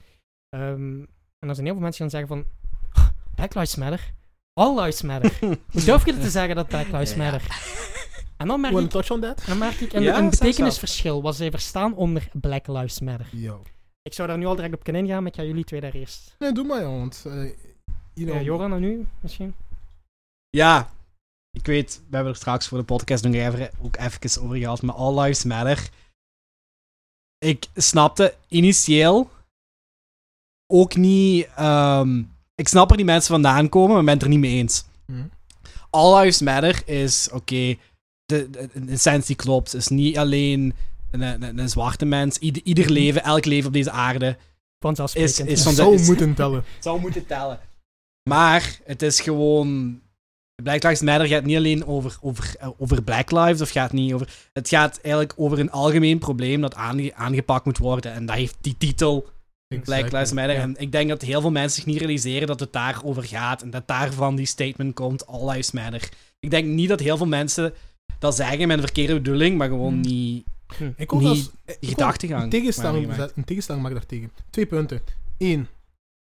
[0.50, 1.00] Ehm,
[1.39, 2.46] en dan zijn heel veel mensen die gaan zeggen van...
[2.89, 4.13] "Ah, Black Lives Matter?
[4.54, 5.38] All Lives Matter.
[5.72, 7.16] Hoe durf je te zeggen dat Black Lives.
[7.16, 7.42] Matter?
[8.38, 9.44] En dan merk ik, touch on that?
[9.48, 10.48] dan merk ik een, Ja, een zelfs wel.
[10.50, 13.28] betekenisverschil wat zij verstaan onder Black Lives Matter.
[13.32, 13.62] Yo.
[14.02, 15.94] Ik zou daar nu al direct op kunnen ingaan, maar ik ga jullie twee daar
[15.94, 16.36] eerst.
[16.39, 17.24] Nee, doe maar, joh, want...
[17.26, 17.50] eh, you
[18.13, 19.56] know, Ja, Joran en nu misschien?
[20.50, 20.89] Ja,
[21.52, 24.82] ik weet, we hebben er straks voor de podcast nog even, ook even over gehad,
[24.82, 25.89] maar All Lives Matter.
[27.38, 29.30] Ik snapte initieel
[30.68, 31.46] ook niet.
[31.56, 32.24] ehm,
[32.56, 34.86] ik snap er die mensen vandaan komen, maar ik ben het er niet mee eens.
[35.06, 35.24] Mhm.
[35.89, 37.76] All Lives Matter is, oké,
[38.26, 39.72] de, de, in essentie klopt.
[39.72, 40.74] Het is niet alleen
[41.12, 42.38] een, een, een zwarte mens.
[42.38, 44.38] Ieder, ieder leven, elk leven op deze aarde
[45.13, 46.63] is, is van de, zou moeten tellen.
[46.80, 47.60] zou moeten tellen.
[48.30, 50.02] Maar het is gewoon.
[50.63, 54.13] Black Lives Matter gaat niet alleen over, over, eh, over Black Lives, of gaat niet
[54.13, 54.50] over.
[54.54, 58.13] Het gaat eigenlijk over een algemeen probleem dat aange- aangepakt moet worden.
[58.13, 59.30] En dat heeft die titel
[59.82, 60.56] Black Lives Matter.
[60.56, 63.62] En ik denk dat heel veel mensen zich niet realiseren dat het daarover gaat.
[63.62, 66.10] En dat daarvan die statement komt: All Lives Matter.
[66.40, 67.74] Ik denk niet dat heel veel mensen
[68.20, 70.02] dat zeggen met een verkeerde bedoeling, maar gewoon Hmm.
[70.02, 70.46] niet
[70.96, 72.44] Ik wil Niet als- gedachtegang.
[72.44, 74.32] Een tegenstelling, een tegenstelling maak ik daartegen.
[74.50, 75.02] Twee punten.
[75.38, 75.68] Eén.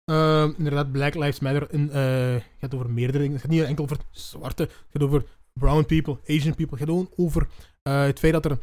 [0.06, 3.34] ehm, inderdaad, Black Lives Matter in, eh, gaat over meerdere dingen.
[3.34, 4.64] Het gaat niet enkel over zwarte.
[4.64, 6.70] Het gaat over brown people, Asian people.
[6.70, 7.48] Het gaat gewoon over
[7.82, 8.58] eh, het feit dat er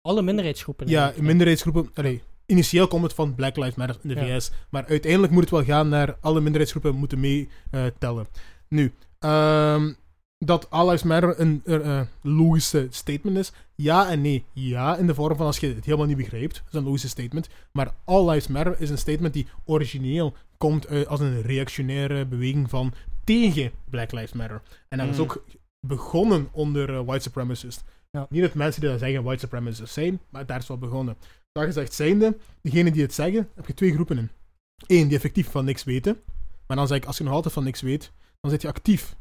[0.00, 0.86] Alle minderheidsgroepen.
[0.88, 1.90] ja, eigenlijk, minderheidsgroepen...
[1.94, 4.38] Allee, initieel komt het van Black Lives Matter in de Ja.
[4.40, 4.50] VS.
[4.70, 8.26] Maar uiteindelijk moet het wel gaan naar alle minderheidsgroepen moeten meetellen.
[8.68, 9.92] nu, ehm,
[10.38, 13.52] dat All Lives Matter een eh, eh, logische statement is.
[13.74, 14.44] Ja en nee.
[14.52, 16.54] Ja, in de vorm van als je het helemaal niet begrijpt.
[16.54, 17.48] Dat is een logische statement.
[17.72, 22.70] Maar All Lives Matter is een statement die origineel komt uit als een reactionaire beweging
[22.70, 22.92] van
[23.24, 24.62] tegen Black Lives Matter.
[24.88, 25.22] En dat is Mm.
[25.22, 25.44] ook
[25.86, 27.82] begonnen onder eh, white supremacists.
[28.10, 28.26] Ja.
[28.30, 31.16] Niet dat mensen die dat zeggen white supremacists zijn, maar daar is wel begonnen.
[31.54, 34.30] Dat gezegd zijnde, degenen die het zeggen, heb je twee groepen in.
[34.86, 36.22] Eén, die effectief van niks weten.
[36.66, 39.16] Maar dan zeg ik, als je nog altijd van niks weet, dan zit je actief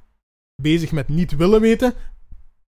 [0.61, 1.93] bezig met niet willen weten.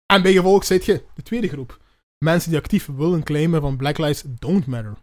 [0.07, 1.81] En bij gevolg zit je de tweede groep.
[2.19, 4.97] Mensen die actief willen claimen van Black Lives don't matter.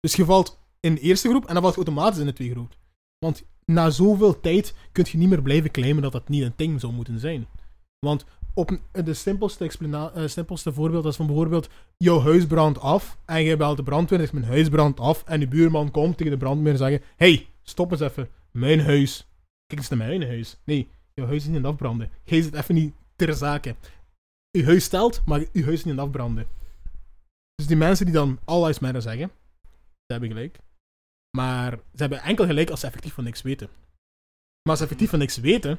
[0.00, 2.54] Dus je valt in de eerste groep en dan valt je automatisch in de tweede
[2.54, 2.76] groep.
[3.18, 6.80] Want na zoveel tijd kun je niet meer blijven claimen dat dat niet een ding
[6.80, 7.46] zou moeten zijn.
[7.98, 8.24] Want
[8.58, 13.56] op de simpelste, eh, simpelste voorbeeld is van bijvoorbeeld jouw huis brandt af en jij
[13.56, 16.72] belt de brandweer zegt mijn huis brandt af en de buurman komt tegen de brandweer
[16.72, 19.26] en zegt hey, stop eens even, mijn huis.
[19.66, 20.58] Kijk eens naar mijn huis.
[20.64, 22.10] Nee, jouw huis is niet aan het afbranden.
[22.24, 23.74] Jij zit even niet ter zake.
[24.50, 26.46] Uw huis stelt, maar uw huis is niet aan het afbranden.
[27.54, 29.30] Dus die mensen die dan all lives matter zeggen,
[30.06, 30.58] ze hebben gelijk.
[31.36, 33.68] Maar ze hebben enkel gelijk als ze effectief van niks weten.
[34.62, 35.78] Maar als ze effectief van niks weten,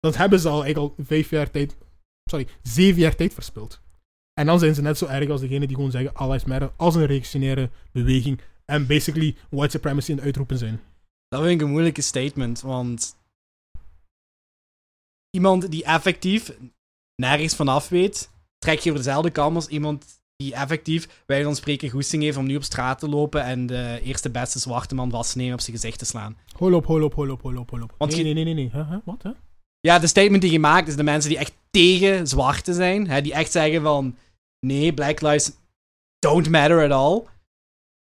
[0.00, 1.76] dan hebben ze al eigenlijk al vijf jaar tijd,
[2.30, 3.80] sorry, zeven jaar tijd verspild.
[4.40, 6.72] En dan zijn ze net zo erg als degene die gewoon zeggen all lives matter
[6.76, 10.80] als een reactionaire beweging en basically white supremacy in het uitroepen zijn.
[11.28, 13.16] Dat vind ik een moeilijke statement, want
[15.30, 16.56] iemand die effectief
[17.22, 21.90] nergens vanaf weet, trek je over dezelfde kam als iemand die effectief, wij van spreken,
[21.90, 25.32] goesting heeft om nu op straat te lopen en de eerste beste zwarte man vast
[25.32, 26.36] te nemen op zijn gezicht te slaan.
[26.56, 27.94] Hol op, hol op, hol op, hol op, hol op.
[27.98, 28.70] Want nee, nee, nee, nee, nee.
[28.72, 28.98] Huh, huh?
[29.04, 29.30] Wat, hè?
[29.80, 33.20] Ja, de statement die je maakt is de mensen die echt tegen zwarte zijn, hè,
[33.20, 34.16] die echt zeggen van
[34.66, 35.52] nee, Black Lives
[36.18, 37.22] don't matter at all.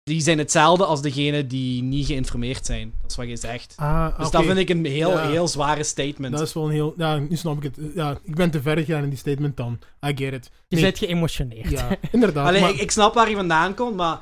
[0.03, 2.93] Die zijn hetzelfde als degenen die niet geïnformeerd zijn.
[3.03, 3.75] Dat is wat je zegt.
[3.77, 5.29] Ah, Dus dat vind ik een heel, Ja.
[5.29, 6.33] heel zware statement.
[6.33, 6.95] Dat is wel een heel...
[6.97, 7.93] Ja, nu snap ik het.
[7.95, 9.79] Ja, ik ben te ver gegaan in die statement dan.
[10.07, 10.51] I get it.
[10.69, 10.85] Je Nee.
[10.85, 11.71] bent geëmotioneerd.
[11.71, 12.47] Ja, inderdaad.
[12.49, 14.19] Alleen, maar, ik, ik snap waar je vandaan komt, maar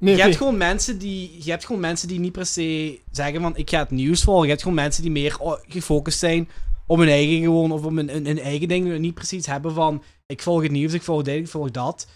[0.00, 3.40] nee, je, hebt gewoon mensen die, je hebt gewoon mensen die niet per se zeggen
[3.40, 4.44] van ik ga het nieuws volgen.
[4.44, 6.48] Je hebt gewoon mensen die meer oh, gefocust zijn
[6.86, 8.98] op hun eigen gewoon, of op hun, hun, hun eigen ding.
[8.98, 12.06] Niet precies hebben van ik volg het nieuws, ik volg dit, ik volg dat.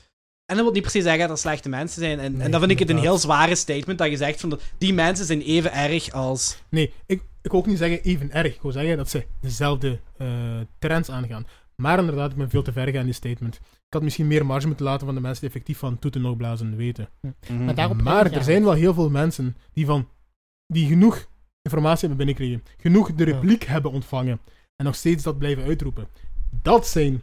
[0.47, 2.19] En dat wil niet precies zeggen dat er slechte mensen zijn.
[2.21, 4.63] En, en dan vind ik het een heel zware statement dat je zegt van dat
[4.79, 6.57] die mensen zijn even erg als...
[6.69, 8.55] Nee, ik, ik wil ook niet zeggen even erg.
[8.55, 10.29] Ik wil zeggen dat ze dezelfde eh,
[10.79, 11.47] trends aangaan.
[11.77, 13.61] Maar inderdaad, ik ben veel te ver gegaan in die statement.
[13.95, 16.37] Ik had misschien meer marge moeten laten van de mensen die effectief van toeten nog
[16.37, 17.09] blazen weten.
[17.65, 18.39] Maar daarop Maar ingaan.
[18.39, 20.09] er zijn wel heel veel mensen die, van,
[20.67, 21.27] die genoeg
[21.63, 23.33] informatie hebben binnengekregen, genoeg de Ja.
[23.33, 24.41] repliek hebben ontvangen
[24.77, 26.09] en nog steeds dat blijven uitroepen.
[26.63, 27.23] Dat zijn,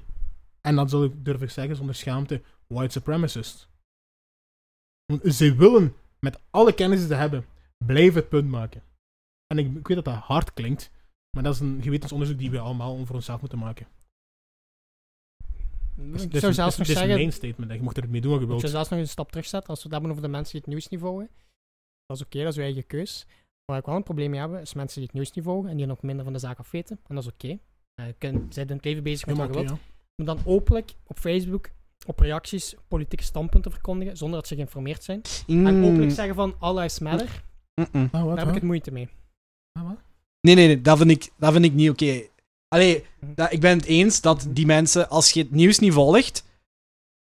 [0.61, 3.67] en dat zal ik durf ik zeggen zonder schaamte, white supremacists.
[5.05, 7.45] Want Ze willen met alle kennis die ze hebben,
[7.85, 8.83] blijven het punt maken.
[9.47, 10.91] En ik, ik weet dat dat hard klinkt,
[11.35, 13.87] maar dat is een gewetensonderzoek die we allemaal voor onszelf moeten maken.
[16.03, 17.71] Dus, Ik zou zelfs dus, nog dus zeggen, mijn statement.
[17.71, 19.77] Je mocht er mee doen wat je ik zou zelfs nog een stap terugzetten als
[19.77, 21.29] we het hebben over de mensen die het nieuws niet volgen.
[22.05, 23.25] Dat is oké, dat is uw eigen keus.
[23.65, 25.77] Waar ik wel een probleem mee heb, is mensen die het nieuws niet volgen en
[25.77, 26.99] die nog minder van de zaak af weten.
[27.07, 27.47] En dat is oké.
[27.93, 29.69] Eh, zij zijn in het leven bezig met wat je wilt.
[29.69, 29.77] ja.
[30.15, 31.69] Maar dan openlijk op Facebook
[32.05, 35.21] op reacties politieke standpunten verkondigen zonder dat ze geïnformeerd zijn.
[35.47, 35.67] Mm.
[35.67, 37.43] En openlijk zeggen van all lives matter.
[37.73, 39.09] Ah, wat, daar heb ik het moeite mee.
[39.71, 39.97] Ah, wat?
[40.41, 42.21] Nee, nee, nee, dat vind ik, dat vind ik niet oké.
[42.75, 43.05] Allee,
[43.35, 46.43] dat, ik ben het eens dat die mensen, als je het nieuws niet volgt,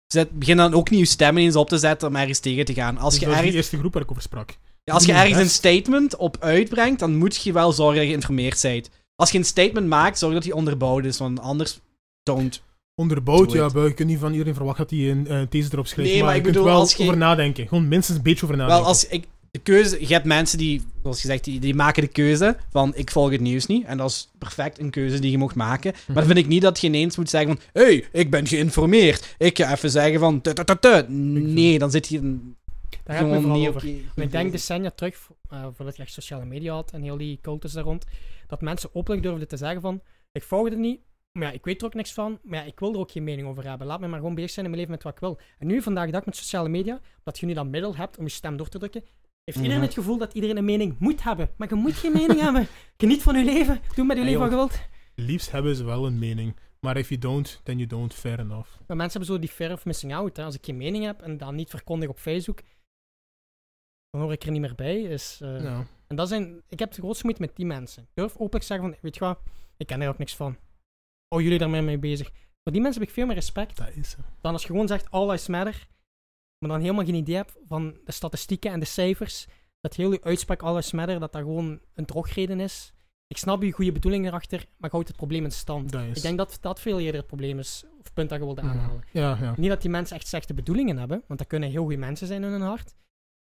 [0.07, 2.73] zet, begin dan ook niet je stemmen eens op te zetten om ergens tegen te
[2.73, 2.97] gaan.
[2.97, 4.57] Als Dus je, dat ergens, eerste groep waar ik over sprak.
[4.83, 8.09] ja, als je ergens een statement op uitbrengt, dan moet je wel zorgen dat je
[8.09, 8.89] geïnformeerd bent.
[9.15, 11.79] als je een statement maakt, zorg dat die onderbouwd is, want anders
[12.23, 12.61] don't.
[12.95, 15.87] Onderbouwd, ja, maar je kunt niet van iedereen verwachten dat hij een eh, thesis erop
[15.87, 16.11] schrijft.
[16.11, 17.67] Nee, maar je ik kunt bedoel, wel als je- over nadenken.
[17.67, 18.81] Gewoon minstens een beetje over nadenken.
[18.83, 19.27] Wel, als ik
[19.63, 23.11] de keuze, je hebt mensen die, zoals gezegd, die, die maken de keuze van ik
[23.11, 23.85] volg het nieuws niet.
[23.85, 25.93] En dat is perfect een keuze die je mocht maken.
[26.07, 28.47] Maar dan vind ik niet dat je ineens moet zeggen van, hé, hey, ik ben
[28.47, 29.35] geïnformeerd.
[29.37, 31.09] Ik ga even zeggen van, tut, tut, tut, tut.
[31.09, 32.37] Nee, dan zit je
[33.03, 33.87] Daar gewoon vooral niet over.
[34.15, 37.71] ik denk decennia terug, eh, voordat je echt sociale media had en heel die cultus
[37.71, 38.05] daar rond,
[38.47, 40.99] dat mensen openlijk durfden te zeggen van, ik volg het niet,
[41.31, 43.23] maar ja, ik weet er ook niks van, maar ja, ik wil er ook geen
[43.23, 43.87] mening over hebben.
[43.87, 45.39] Laat me maar gewoon bezig zijn in mijn leven met wat ik wil.
[45.59, 48.23] En nu, vandaag de dag met sociale media, dat je nu dat middel hebt om
[48.23, 49.03] je stem door te drukken,
[49.53, 49.85] heeft iedereen Mhm.
[49.85, 51.49] het gevoel dat iedereen een mening moet hebben.
[51.57, 52.67] Maar je moet geen mening hebben.
[52.97, 53.79] Geniet van je leven.
[53.95, 54.79] Doe met je leven wat je wilt.
[55.15, 56.55] Liefst hebben ze wel een mening.
[56.79, 58.69] Maar if you don't, then you don't, fair enough.
[58.87, 60.37] Maar mensen hebben zo die fear of missing out.
[60.37, 60.43] Hè.
[60.43, 62.61] Als ik geen mening heb en dat niet verkondig op Facebook,
[64.09, 65.07] dan hoor ik er niet meer bij.
[65.07, 65.85] Dus, eh, Ja.
[66.07, 68.03] En dat zijn, ik heb de grootste moeite met die mensen.
[68.03, 69.39] Ik durf openlijk zeggen van, weet je wat,
[69.77, 70.57] ik ken er ook niks van.
[71.27, 72.29] Oh, jullie daarmee mee bezig.
[72.63, 75.11] Voor die mensen heb ik veel meer respect Dat is dan als je gewoon zegt,
[75.11, 75.87] all lives matter,
[76.59, 79.45] maar dan helemaal geen idee hebt van de statistieken en de cijfers,
[79.81, 82.93] dat heel je uitspraak all lives matter, dat dat gewoon een drogreden is.
[83.27, 85.93] Ik snap je goede bedoeling erachter, maar houdt het probleem in stand.
[85.95, 86.17] Is.
[86.17, 88.61] Ik denk dat dat veel eerder het probleem is, of het punt dat je wilde
[88.61, 88.71] Mhm.
[88.71, 89.03] aanhalen.
[89.11, 89.53] Ja, ja.
[89.57, 92.43] Niet dat die mensen echt slechte bedoelingen hebben, want dat kunnen heel goede mensen zijn
[92.43, 92.95] in hun hart,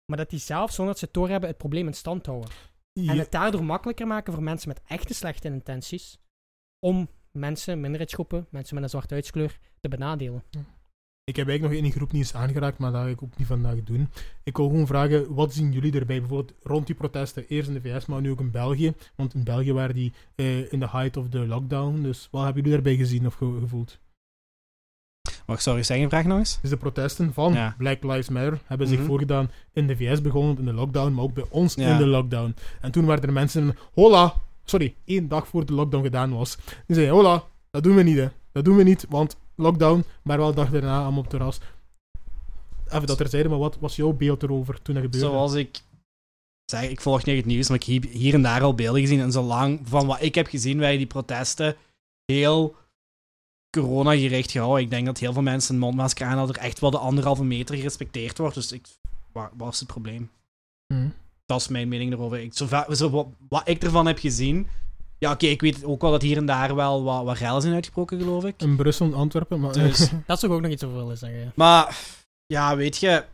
[0.07, 2.51] maar dat die zelf, zonder dat ze het doorhebben, het probleem in stand houden.
[2.93, 6.19] En het daardoor makkelijker maken voor mensen met echte slechte intenties
[6.79, 10.43] om mensen, minderheidsgroepen, mensen met een zwarte huidskleur te benadelen.
[11.31, 13.37] Ik heb eigenlijk nog in die groep niet eens aangeraakt, maar dat ga ik ook
[13.37, 14.09] niet vandaag doen.
[14.43, 16.19] Ik wil gewoon vragen, wat zien jullie erbij?
[16.21, 18.93] Bijvoorbeeld rond die protesten, eerst in de VS, maar nu ook in België.
[19.15, 22.03] Want in België waren die eh, in de height of the lockdown.
[22.03, 23.99] Dus wat hebben jullie daarbij gezien of ge- gevoeld?
[25.47, 26.59] Ik sorry, zeg je vraag nog eens?
[26.61, 27.75] Dus de protesten van Ja.
[27.79, 29.07] Black Lives Matter hebben zich Mhm.
[29.07, 31.93] voorgedaan in de VS begonnen, in de lockdown, maar ook bij ons Ja.
[31.93, 32.55] in de lockdown.
[32.81, 34.35] En toen waren er mensen, hola,
[34.65, 36.57] sorry, één dag voor de lockdown gedaan was.
[36.87, 38.29] Die zeiden, hola, dat doen we niet hè.
[38.53, 41.59] Dat doen we niet, want lockdown, maar wel de dag daarna allemaal op terras.
[42.89, 45.27] Even dat er zeiden, maar wat was jouw beeld erover toen dat gebeurde?
[45.27, 45.81] Zoals ik
[46.65, 49.21] zeg, ik volg niet het nieuws, maar ik heb hier en daar al beelden gezien.
[49.21, 51.77] En zolang van wat ik heb gezien bij die protesten
[52.25, 52.77] heel
[53.71, 54.85] corona-gericht gehouden.
[54.85, 57.45] Ik denk dat heel veel mensen een mondmasker aan hadden, er echt wel de anderhalve
[57.45, 58.55] meter gerespecteerd wordt.
[58.55, 58.87] Dus ik,
[59.33, 60.31] wat wat is het probleem?
[60.87, 61.09] Hm.
[61.47, 62.39] Dat is mijn mening erover.
[62.39, 64.67] Ik, zo, wat, wat ik ervan heb gezien.
[65.27, 67.75] Ja, oké, ik weet ook wel dat hier en daar wel wat, wat rellen zijn
[67.75, 68.55] uitgebroken, geloof ik.
[68.63, 71.53] In Brussel en Antwerpen, maar Dus, Dat zou ik ook nog iets over willen zeggen.
[71.55, 71.99] maar
[72.47, 73.25] ja, weet je,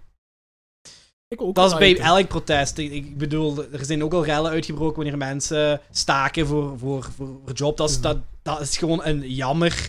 [1.28, 2.78] ik ook Dat is bij elk protest.
[2.78, 7.54] Ik, bedoel, er zijn ook al rellen uitgebroken wanneer mensen staken voor, voor, voor, voor
[7.54, 7.76] job.
[7.76, 9.88] Dat is, dat, dat is gewoon een jammer,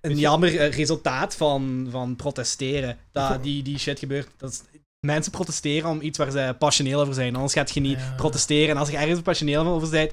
[0.00, 2.98] een jammer eh, resultaat van, van protesteren.
[3.12, 4.28] Dat die, die shit gebeurt.
[4.36, 4.62] Dat is,
[5.00, 7.34] mensen protesteren om iets waar ze passioneel over zijn.
[7.34, 8.14] Anders gaat je niet Ja.
[8.16, 8.68] protesteren.
[8.68, 10.12] En als je ergens passioneel over bent,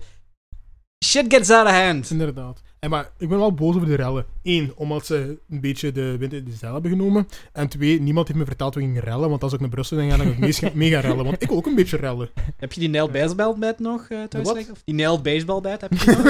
[1.06, 2.10] shit gets out of hand.
[2.12, 2.62] Inderdaad.
[2.80, 4.26] En maar ik ben wel boos over de rellen.
[4.44, 7.28] Eén, omdat ze een beetje de wind in de zeil hebben genomen.
[7.54, 9.30] En twee, niemand heeft me verteld we gingen rellen.
[9.30, 11.26] Want als ik naar Brussel ging, dan ga ik mega, mega rellen.
[11.26, 12.30] Want ik wil ook een beetje rellen.
[12.58, 14.56] Heb je die nailed baseball bat nog eh, thuis wat?
[14.56, 14.74] liggen?
[14.74, 16.24] Of die nailed baseball bat heb je nog?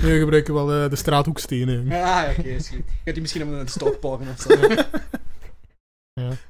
[0.00, 1.92] We gebruiken wel eh, de straathoekstenen.
[1.92, 2.82] ah, oké, is goed.
[3.04, 4.54] Gaat die misschien op een stok porren of zo?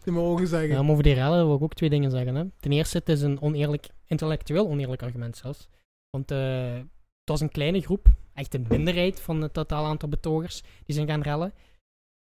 [0.04, 0.68] Die mogen zeggen.
[0.68, 2.34] Ja, maar over die rellen wil ik ook twee dingen zeggen.
[2.34, 2.44] Hè.
[2.60, 5.68] Ten eerste, het is een oneerlijk, intellectueel oneerlijk argument zelfs.
[6.10, 10.62] Want eh, het was een kleine groep, echt een minderheid van het totaal aantal betogers,
[10.84, 11.52] die zijn gaan rellen.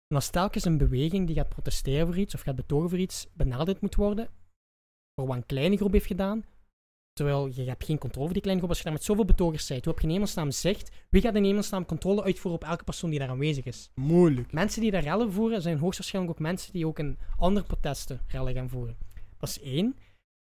[0.07, 3.27] En als telkens een beweging die gaat protesteren voor iets, of gaat betogen voor iets,
[3.33, 4.29] benadeeld moet worden,
[5.15, 6.45] voor wat een kleine groep heeft gedaan,
[7.13, 9.67] terwijl je hebt geen controle over die kleine groep, als je daar met zoveel betogers
[9.67, 12.83] bent, hoe heb je in hemelsnaam zicht, wie gaat in hemelsnaam controle uitvoeren op elke
[12.83, 13.89] persoon die daar aanwezig is?
[13.95, 14.51] Moeilijk.
[14.51, 18.53] Mensen die daar rellen voeren, zijn hoogstwaarschijnlijk ook mensen die ook in andere protesten rellen
[18.53, 18.97] gaan voeren.
[19.37, 19.95] Dat is één.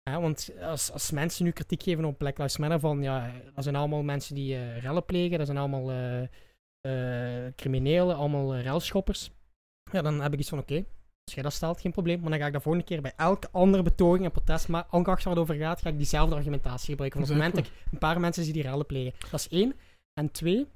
[0.09, 3.65] Ja, want als, als mensen nu kritiek geven op Black Lives Matter, van ja, dat
[3.65, 6.23] zijn allemaal mensen die eh, rellen plegen, dat zijn allemaal eh,
[6.81, 9.31] eh, criminelen, allemaal relschoppers.
[9.93, 10.75] Ja, dan heb ik iets van oké,
[11.25, 12.21] als jij dat stelt, geen probleem.
[12.21, 15.25] Maar dan ga ik de volgende keer bij elke andere betoging en protest, maar ongeacht
[15.25, 17.21] waar het over gaat, ga ik diezelfde argumentatie gebruiken.
[17.21, 19.13] Van op het moment dat ik een paar mensen zie die rellen plegen.
[19.31, 19.75] Dat is één.
[20.21, 20.67] En twee,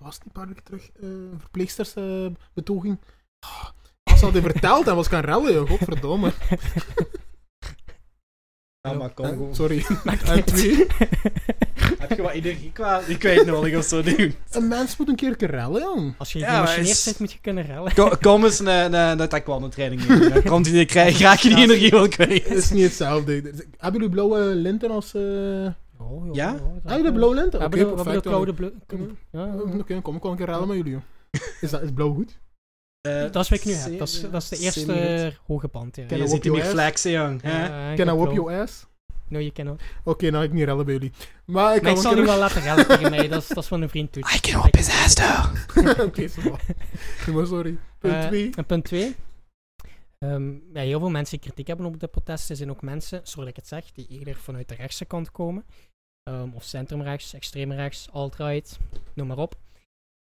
[0.00, 3.00] Was het een paar weken terug eh verpleegsters eh, betoging?
[3.46, 3.68] Ah,
[4.02, 5.68] Als ze hadden verteld en was gaan rellen, joh.
[5.68, 6.32] godverdomme.
[8.82, 9.54] Ja, maar kom gewoon.
[9.54, 9.84] Sorry.
[10.34, 10.76] niet twee,
[11.98, 12.72] Heb je wat energie
[13.18, 14.32] kwijt nodig of zo, dude?
[14.50, 16.14] een mens moet een keer rellen, jong.
[16.18, 17.94] Als je Ja, geëmotioneerd is- bent, moet je kunnen rellen.
[17.94, 20.28] Kom, kom eens naar, naar, naar taekwondo training doen.
[20.28, 22.46] Dan komt die, krijg, raak je die energie wel Het kwijt.
[22.46, 23.32] is niet hetzelfde.
[23.76, 25.14] Hebben jullie blauwe linten als...
[25.14, 26.48] Oh, joh, Ja?
[26.82, 27.60] Hebben jullie blauwe linten?
[27.64, 28.26] Oké, hebben de- we hebben de perfect.
[28.28, 28.54] koude
[28.86, 29.08] dan.
[29.30, 29.46] blauw.
[29.46, 29.84] Ja, Oké, ja.
[29.86, 31.02] dan kom ik wel een keer rellen met jullie, joh.
[31.60, 32.38] Is, dat, is blauw goed?
[33.00, 33.98] Eh, Dat is wat ik nu heb.
[33.98, 35.96] Dat is, dat is de eerste hoge band.
[35.96, 36.02] Ja.
[36.16, 37.34] Je ziet hem your hier flexen, jong.
[37.34, 38.32] ik Can I blauw.
[38.32, 38.86] your ass?
[39.28, 39.80] No, you cannot.
[40.04, 41.12] Oké, nou ik niet rellen bij jullie.
[41.44, 43.28] Maar ik Maar kan ik zal nu wel laten rellen tegen mij.
[43.28, 44.22] Dat is, dat is van een vriend toe.
[44.36, 46.00] I can whip his ass though.
[46.06, 46.28] Oké,
[47.32, 47.78] maar sorry.
[47.98, 48.50] Punt Eh, 2.
[48.56, 49.16] en punt 2.
[50.72, 53.56] ja, heel veel mensen die kritiek hebben op de protesten zijn ook mensen, dat ik
[53.56, 55.64] het zeg, die eerder vanuit de rechtse kant komen.
[56.22, 58.78] Ehm, of centrumrechts, extreemrechts, alt-right,
[59.14, 59.54] noem maar op.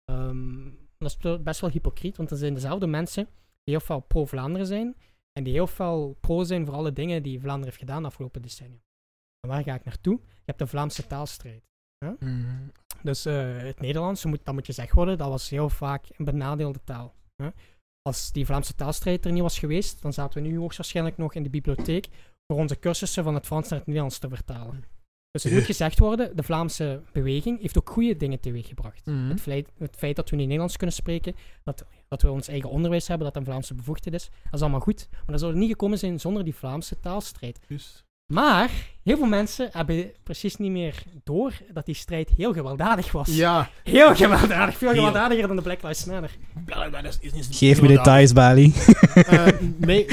[0.05, 0.67] Ehm,
[1.01, 3.25] dat is be- best wel hypocriet, want dat zijn dezelfde mensen
[3.63, 4.95] die heel veel pro-Vlaanderen zijn
[5.31, 8.41] en die heel veel pro zijn voor alle dingen die Vlaanderen heeft gedaan de afgelopen
[8.41, 8.79] decennia.
[9.39, 10.19] En waar ga ik naartoe?
[10.21, 11.63] Je hebt de Vlaamse taalstrijd.
[12.19, 12.71] Mm.
[13.03, 16.83] Dus eh, het Nederlands, moet, dat moet gezegd worden, dat was heel vaak een benadeelde
[16.83, 17.15] taal.
[17.35, 17.49] Hè?
[18.01, 21.43] Als die Vlaamse taalstrijd er niet was geweest, dan zaten we nu hoogstwaarschijnlijk nog in
[21.43, 22.07] de bibliotheek
[22.47, 24.83] voor onze cursussen van het Frans naar het Nederlands te vertalen.
[25.31, 29.05] Dus het moet gezegd worden, de Vlaamse beweging heeft ook goede dingen teweeggebracht.
[29.05, 29.29] Mm.
[29.29, 32.69] Het, feit, het feit dat we niet Nederlands kunnen spreken, dat, dat we ons eigen
[32.69, 35.07] onderwijs hebben, dat een Vlaamse bevoegdheid is, dat is allemaal goed.
[35.11, 37.59] Maar dat zou er niet gekomen zijn zonder die Vlaamse taalstrijd.
[38.25, 38.69] Maar
[39.03, 43.35] heel veel mensen hebben precies niet meer door dat die strijd heel gewelddadig was.
[43.35, 43.69] ja.
[43.83, 44.77] Heel gewelddadig.
[44.77, 44.97] Veel Heel.
[44.97, 46.31] gewelddadiger dan de Black Lives Matter.
[47.51, 48.73] Geef me details, Bali.
[49.13, 50.05] Eh, nee,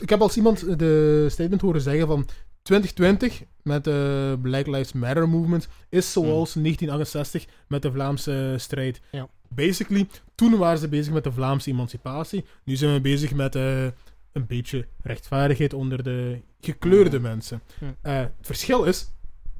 [0.00, 2.28] ik heb als iemand de statement horen zeggen van
[2.68, 9.00] 2020 met de Black Lives Matter movement is zoals 1968 met de Vlaamse strijd.
[9.10, 9.28] Ja.
[9.48, 12.44] Basically, toen waren ze bezig met de Vlaamse emancipatie.
[12.64, 13.84] Nu zijn we bezig met eh,
[14.32, 17.62] een beetje rechtvaardigheid onder de gekleurde mensen.
[17.80, 17.94] Ja.
[18.02, 19.10] Eh, het verschil is,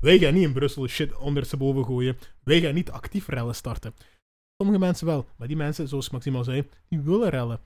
[0.01, 2.17] wij gaan niet in Brussel shit ondersteboven gooien.
[2.45, 3.95] Wij gaan niet actief rellen starten.
[4.57, 7.61] Sommige mensen wel, maar die mensen, zoals Maxime al zei, die willen rellen.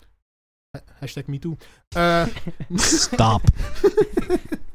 [0.73, 1.57] Ha- Hashtag MeToo.
[1.89, 2.27] Eh
[2.77, 3.43] Stop.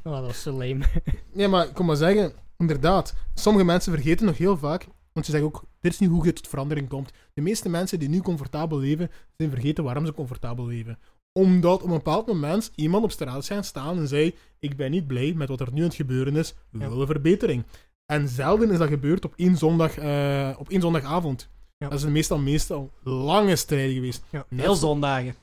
[0.03, 0.85] Oh, dat was zo lame.
[1.33, 5.31] nee, maar ik kom maar zeggen, inderdaad, sommige mensen vergeten nog heel vaak, want ze
[5.31, 7.11] zeggen ook, dit is niet hoe je tot verandering komt.
[7.33, 10.99] De meeste mensen die nu comfortabel leven, zijn vergeten waarom ze comfortabel leven.
[11.31, 14.91] Omdat op een bepaald moment iemand op straat is gaan staan en zei, ik ben
[14.91, 16.89] niet blij met wat er nu aan het gebeuren is, we Ja.
[16.89, 17.63] willen verbetering.
[18.05, 21.49] En zelden is dat gebeurd op één, zondag, eh, op één zondagavond.
[21.77, 21.89] Ja.
[21.89, 24.23] Dat is meestal, meestal lange strijden geweest.
[24.29, 24.45] Ja.
[24.55, 25.35] Heel zondagen.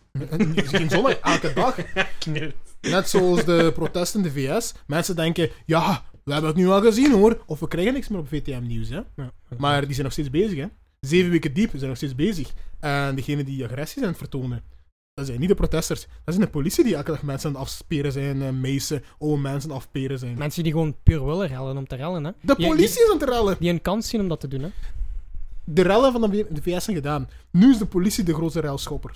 [0.55, 1.77] Geen zondag, elke dag.
[2.81, 4.74] Net zoals de protesten in de VS.
[4.87, 7.42] Mensen denken, ja, we hebben het nu al gezien hoor.
[7.46, 8.88] Of we krijgen niks meer op VTM-nieuws.
[8.88, 9.00] hè.
[9.59, 10.59] Maar die zijn nog steeds bezig.
[10.59, 10.66] Hè.
[11.00, 12.53] Zeven weken diep zijn nog steeds bezig.
[12.81, 14.62] En degenen die agressie zijn vertonen,
[15.14, 16.00] dat zijn niet de protesters.
[16.24, 18.42] Dat zijn de politie die elke dag mensen aan het afsperen zijn.
[18.42, 20.38] eh, meisen, oude mensen aan het afperen zijn.
[20.38, 22.31] Mensen die gewoon puur willen rellen om te rellen, hè.
[22.40, 23.57] De Die- politie is aan het rellen.
[23.61, 24.68] Die een kans zien om dat te doen, hè.
[25.64, 27.29] De rellen van de VS zijn gedaan.
[27.50, 29.14] Nu is de politie de grootste relschopper.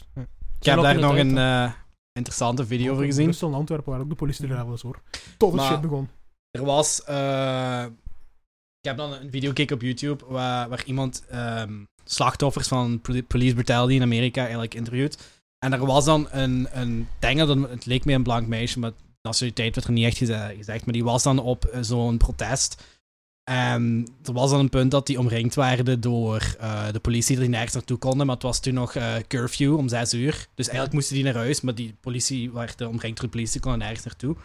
[0.61, 1.73] Ik heb daar nog een eh,
[2.13, 3.25] interessante video over gezien.
[3.25, 5.01] Brussel en Antwerpen waren ook de politie de rellen hoor.
[5.37, 6.09] Tot het Maar- shit begon.
[6.51, 7.05] Er was.
[7.05, 7.85] eh,
[8.81, 11.73] ik heb dan een video gekeken op YouTube waar, waar iemand ehm,
[12.05, 15.19] slachtoffers van poli- police brutality in Amerika eigenlijk interviewt.
[15.59, 18.93] En er was dan een, een dat het leek mij een blank meisje, maar
[19.23, 20.85] nationaliteit werd er niet echt geze- gezegd.
[20.85, 22.83] Maar die was dan op eh, zo'n protest.
[23.49, 27.49] En er was dan een punt dat die omringd werden door eh, de politie, die
[27.49, 28.27] nergens naartoe konden.
[28.27, 30.47] Maar het was toen nog eh, curfew om zes uur.
[30.55, 33.61] Dus eigenlijk moesten die naar huis, maar die politie werd eh, omringd door de politie,
[33.61, 34.37] konden nergens naartoe.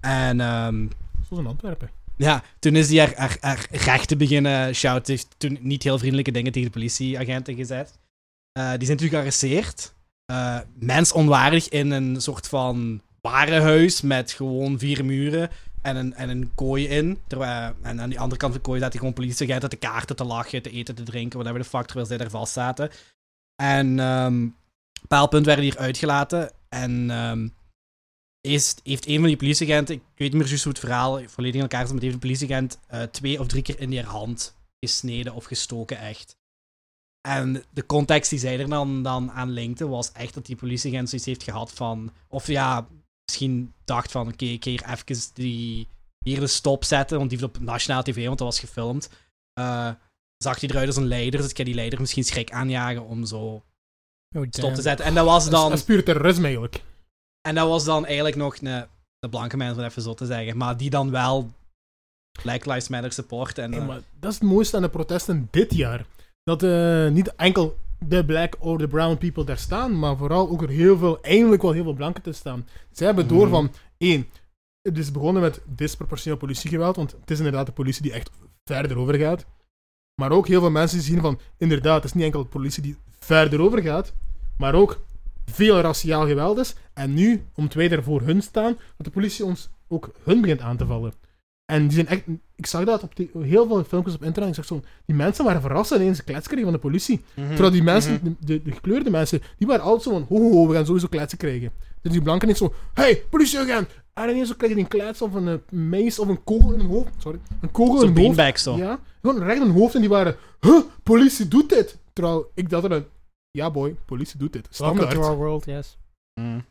[0.00, 0.86] En ehm,
[1.28, 1.90] Zoals in Antwerpen.
[2.16, 5.12] ja, toen is hij haar, haar, haar rechten beginnen shouten.
[5.12, 7.98] Heeft toen niet heel vriendelijke dingen tegen de politieagenten gezet.
[8.52, 9.94] Die zijn natuurlijk gearresteerd.
[10.24, 15.50] Eh mensonwaardig in een soort van warenhuis met gewoon vier muren
[15.82, 17.18] en een, en een kooi in.
[17.82, 20.62] En aan die andere kant van de kooi zaten gewoon politieagenten te kaarten, te lachen,
[20.62, 22.90] te eten, te drinken, whatever de fuck, terwijl zij daar vast zaten.
[23.62, 23.90] En
[25.08, 26.50] op een werden die eruit gelaten.
[26.68, 27.10] En
[28.42, 31.54] is, heeft een van die politieagenten, ik weet niet meer juist hoe het verhaal volledig
[31.54, 34.56] in elkaar zit, maar heeft een politieagent eh, twee of drie keer in die hand
[34.80, 36.36] gesneden of gestoken, echt.
[37.28, 41.08] En de context die zij er dan, dan aan linkte, was echt dat die politieagent
[41.08, 42.88] zoiets heeft gehad van, of ja,
[43.24, 45.88] misschien dacht van, oké, ik ga hier even die,
[46.24, 49.10] hier de stop zetten, want die was op nationaal tv, want dat was gefilmd.
[49.52, 49.90] Eh,
[50.36, 53.24] zag hij eruit als een leider, dus ik ga die leider misschien schrik aanjagen om
[53.24, 53.62] zo
[54.36, 55.06] Oh, stop te zetten.
[55.06, 55.68] En dat was dan...
[55.68, 56.82] dat is puur terrorisme eigenlijk.
[57.48, 58.84] En dat was dan eigenlijk nog een,
[59.18, 60.56] de blanke mensen, om even zo te zeggen.
[60.56, 61.52] Maar die dan wel
[62.42, 63.58] Black Lives Matter support.
[63.58, 66.06] En, Hey, eh, maar dat is het mooiste aan de protesten dit jaar.
[66.42, 67.76] Dat eh, niet enkel
[68.08, 71.62] de black or the brown people daar staan, maar vooral ook er heel veel, eindelijk
[71.62, 72.66] wel heel veel blanken te staan.
[72.90, 73.50] Zij hebben door Mhm.
[73.50, 74.26] van, één,
[74.82, 78.30] het is begonnen met disproportioneel politiegeweld, want het is inderdaad de politie die echt
[78.64, 79.44] verder overgaat.
[80.14, 82.82] Maar ook heel veel mensen die zien van, inderdaad, het is niet enkel de politie
[82.82, 84.14] die verder overgaat,
[84.56, 85.00] maar ook
[85.44, 86.74] veel raciaal geweld is.
[86.92, 90.60] En nu, omdat wij daar voor hun staan, dat de politie ons ook hun begint
[90.60, 91.12] aan te vallen.
[91.72, 92.22] En die zijn echt...
[92.56, 94.50] Ik zag dat op die, heel veel filmpjes op internet.
[94.50, 94.82] Ik zag zo...
[95.06, 97.24] Die mensen waren verrast ineens een klets kregen van de politie.
[97.34, 98.24] mhm, Terwijl die mensen, mhm.
[98.24, 100.26] de, de, de gekleurde mensen, die waren altijd zo van...
[100.28, 101.72] Ho, ho, ho, we gaan sowieso kletsen krijgen.
[102.00, 102.74] Dus die blanken niet zo...
[102.94, 103.88] Hey, politieagent!
[104.12, 106.80] En ineens zo krijg je een klets of een uh, mees of een kogel in
[106.80, 107.14] hun hoofd.
[107.18, 107.38] Sorry.
[107.60, 108.36] Een kogel in hun hoofd.
[108.36, 108.76] beanbag zo.
[108.76, 111.98] Ja, gewoon recht in hun hoofd en die waren, huh, politie doet dit.
[112.12, 113.04] Terwijl ik dacht er,
[113.50, 114.78] ja boy, politie doet dit.
[114.78, 115.22] Welcome Standaard.
[115.24, 115.98] to our world, yes.
[116.40, 116.64] Mm.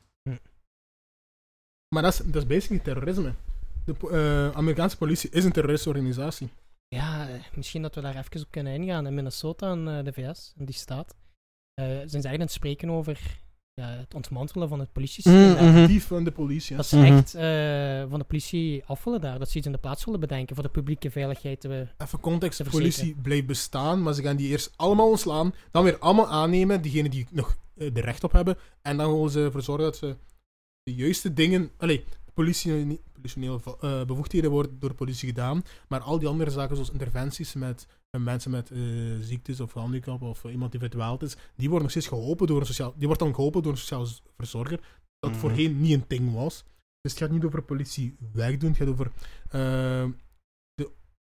[1.96, 3.34] Maar dat is, dat is basically terrorisme.
[3.86, 6.50] De eh, Amerikaanse politie is een terroristorganisatie.
[6.88, 9.08] Ja, eh, misschien dat we daar even op kunnen ingaan.
[9.08, 11.16] In Minnesota en eh, de VS, in die staat,
[11.74, 13.40] eh, zijn ze eigenlijk aan het spreken over
[13.74, 15.66] ja, het ontmantelen van het politiesysteem.
[15.66, 15.88] Mm, mhm.
[15.88, 16.76] Dief van de politie.
[16.76, 17.06] Dat ze Mhm.
[17.06, 19.40] echt eh, van de politie af willen daar.
[19.40, 21.64] Dat ze iets in de plaats willen bedenken voor de publieke veiligheid.
[21.64, 25.98] Even context, de politie blijft bestaan, maar ze gaan die eerst allemaal ontslaan, dan weer
[26.00, 29.86] allemaal aannemen, diegenen die nog er recht op hebben, en dan willen ze ervoor zorgen
[29.86, 30.16] dat ze
[30.84, 32.04] de juiste dingen, allee,
[32.34, 33.00] politionele
[33.80, 37.88] eh, bevoegdheden worden door de politie gedaan, maar al die andere zaken zoals interventies met
[38.10, 38.80] eh, mensen met eh,
[39.22, 42.66] ziektes of handicap of iemand die verdwaald is, die worden nog steeds geholpen door een
[42.66, 44.06] sociaal, die wordt dan geholpen door een sociaal
[44.38, 44.80] verzorger,
[45.20, 45.40] dat Mhm.
[45.40, 46.64] voorheen niet een ding was.
[47.02, 49.12] Dus het gaat niet over politie wegdoen, het gaat over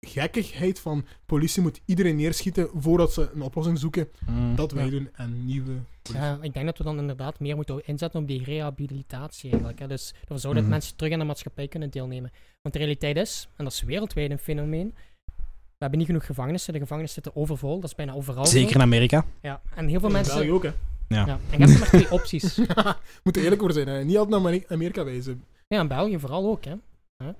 [0.01, 4.09] gekkigheid van politie moet iedereen neerschieten voordat ze een oplossing zoeken.
[4.28, 4.55] Mm.
[4.57, 4.90] Dat wij Ja.
[4.90, 5.72] doen en nieuwe
[6.03, 6.24] politie.
[6.26, 9.78] Ja, ik denk dat we dan inderdaad meer moeten inzetten op die rehabilitatie eigenlijk.
[9.80, 9.86] Hè.
[9.86, 10.70] Dus ervoor zorgen dat Mhm.
[10.70, 12.30] mensen terug aan de maatschappij kunnen deelnemen.
[12.62, 14.94] Want de realiteit is, en dat is wereldwijd een fenomeen,
[15.26, 16.72] we hebben niet genoeg gevangenissen.
[16.72, 18.46] De gevangenissen zitten overvol, dat is bijna overal.
[18.46, 19.24] Zeker in Amerika.
[19.42, 20.34] Ja, en heel veel In mensen...
[20.34, 20.70] België ook, hè.
[21.09, 21.26] Ja.
[21.26, 22.57] Ja, en je hebt maar twee opties.
[23.24, 24.05] Moet er eerlijk over zijn, hè.
[24.05, 25.44] Niet altijd naar Ameri- Amerika wijzen.
[25.68, 26.74] Ja, in België vooral ook, hè.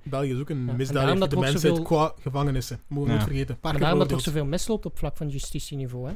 [0.03, 2.13] België is ook een en misdaad daarom voor dat de er ook mensheid zoveel- qua
[2.21, 2.79] gevangenissen.
[2.87, 3.17] Mogen we Ja.
[3.17, 3.59] niet vergeten.
[3.59, 4.43] Paar En daarom dat er veroordeeld.
[4.43, 6.15] zoveel misloopt op vlak van justitieniveau, hè.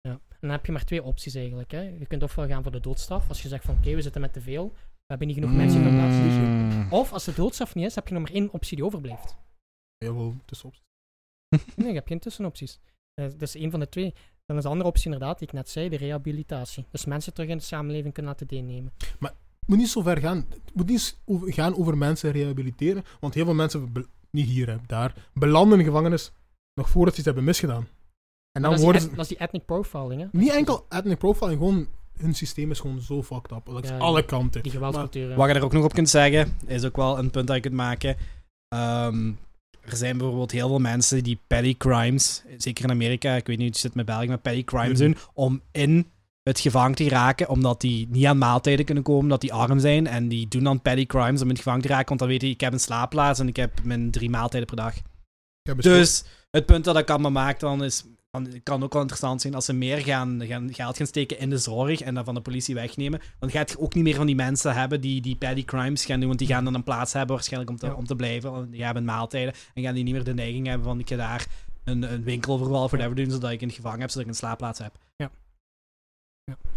[0.00, 0.10] Ja.
[0.28, 1.80] En dan heb je maar twee opties eigenlijk, hè.
[1.80, 4.32] Je kunt ofwel gaan voor de doodstraf, als je zegt van oké, we zitten met
[4.32, 6.14] te veel, we hebben niet genoeg mensen in de plaats.
[6.16, 6.92] Mm.
[6.92, 9.36] Of als de doodstraf niet is, heb je nog maar één optie die overblijft.
[9.98, 10.74] Jawel, tussenop.
[11.76, 12.78] Nee, je hebt geen tussenopties.
[13.14, 14.14] Eh, Dat is één van de twee.
[14.46, 16.84] Dan is de andere optie inderdaad, die ik net zei, de rehabilitatie.
[16.90, 18.92] Dus mensen terug in de samenleving kunnen laten deelnemen.
[19.18, 19.34] Het
[19.66, 20.36] moet niet zo ver gaan.
[20.50, 23.04] Het moet niet over- gaan over mensen rehabiliteren.
[23.20, 23.92] Want heel veel mensen,
[24.30, 26.32] niet hier, hè, daar, belanden in de gevangenis
[26.74, 27.86] nog voordat ze iets hebben misgedaan.
[28.52, 29.16] En Maar dan dat, is worden die, ze...
[29.16, 30.26] et- dat is die ethnic profiling, hè.
[30.38, 31.86] Niet enkel ethnic profiling, gewoon
[32.16, 33.82] hun systeem is gewoon zo fucked up.
[33.84, 33.98] Ja, ja.
[33.98, 34.62] alle kanten.
[34.62, 35.30] Die geweldscultuur.
[35.30, 35.36] hè.
[35.36, 37.62] Wat je er ook nog op kunt zeggen, is ook wel een punt dat je
[37.62, 38.16] kunt maken.
[38.68, 39.32] Ehm,
[39.80, 43.58] er zijn bijvoorbeeld heel veel mensen die petty crimes, zeker in Amerika, ik weet niet
[43.58, 45.10] hoe het zit met België, maar petty crimes Mhm.
[45.10, 46.06] doen om in
[46.44, 50.06] het gevangen te geraken, omdat die niet aan maaltijden kunnen komen, dat die arm zijn.
[50.06, 52.42] En die doen dan petty crimes om in het gevangen te raken, want dan weet
[52.42, 54.94] je, ik heb een slaapplaats en ik heb mijn drie maaltijden per dag.
[55.76, 59.40] Dus het punt dat ik allemaal maak dan is, dan het kan ook wel interessant
[59.40, 62.34] zijn als ze meer gaan, gaan geld gaan steken in de zorg en dat van
[62.34, 63.20] de politie wegnemen.
[63.38, 66.18] Dan gaat je ook niet meer van die mensen hebben die die petty crimes gaan
[66.18, 67.94] doen, want die gaan dan een plaats hebben waarschijnlijk om te, Ja.
[67.94, 68.70] om te blijven.
[68.70, 71.46] Die hebben maaltijden en gaan die niet meer de neiging hebben van ik ga daar
[71.84, 74.38] een, een winkelverval voor whatever doen, zodat ik in het gevangen heb, zodat ik een
[74.38, 74.94] slaapplaats heb.
[75.16, 75.30] Ja,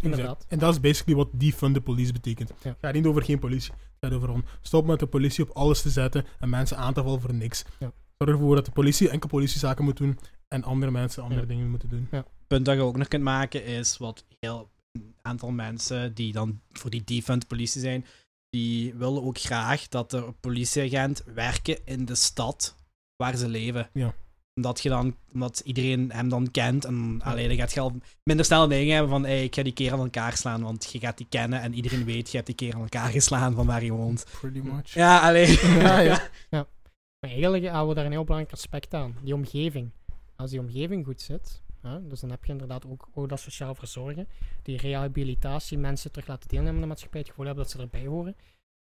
[0.02, 0.46] inderdaad.
[0.48, 2.50] En dat is basically wat defund the police betekent.
[2.62, 2.70] Ja.
[2.70, 3.72] Het gaat niet over geen politie.
[3.72, 6.94] Het gaat over om stop met de politie op alles te zetten en mensen aan
[6.94, 7.66] te vallen voor niks.
[7.80, 7.92] Ja.
[8.18, 11.48] Zorg ervoor dat de politie enkel politiezaken moet doen en andere mensen andere Ja.
[11.48, 12.10] dingen moeten doen.
[12.48, 16.62] punt dat je ook nog kunt maken is wat heel een aantal mensen die dan
[16.72, 18.06] voor die defund politie zijn,
[18.50, 22.76] die willen ook graag dat er politieagent werken in de stad
[23.16, 23.90] waar ze leven.
[23.94, 24.14] Ja.
[24.58, 27.94] Omdat, je dan, omdat iedereen hem dan kent en alleen dan gaat je al
[28.24, 30.92] minder snel een ding hebben van hey, ik ga die keer aan elkaar slaan, want
[30.92, 33.66] je gaat die kennen en iedereen weet je hebt die keer aan elkaar geslaan van
[33.66, 34.26] waar je woont.
[34.40, 34.94] Pretty much.
[34.94, 35.58] Ja, alleen.
[35.88, 36.00] Ja,
[36.50, 36.68] ja.
[37.20, 39.16] Maar eigenlijk houden we daar een heel belangrijk aspect aan.
[39.24, 39.92] Die omgeving.
[40.36, 43.76] Als die omgeving goed zit, hè, dus dan heb je inderdaad ook, ook dat sociaal
[43.76, 44.28] verzorgen,
[44.64, 48.06] die rehabilitatie, mensen terug laten deelnemen aan de maatschappij, het gevoel hebben dat ze erbij
[48.06, 48.36] horen.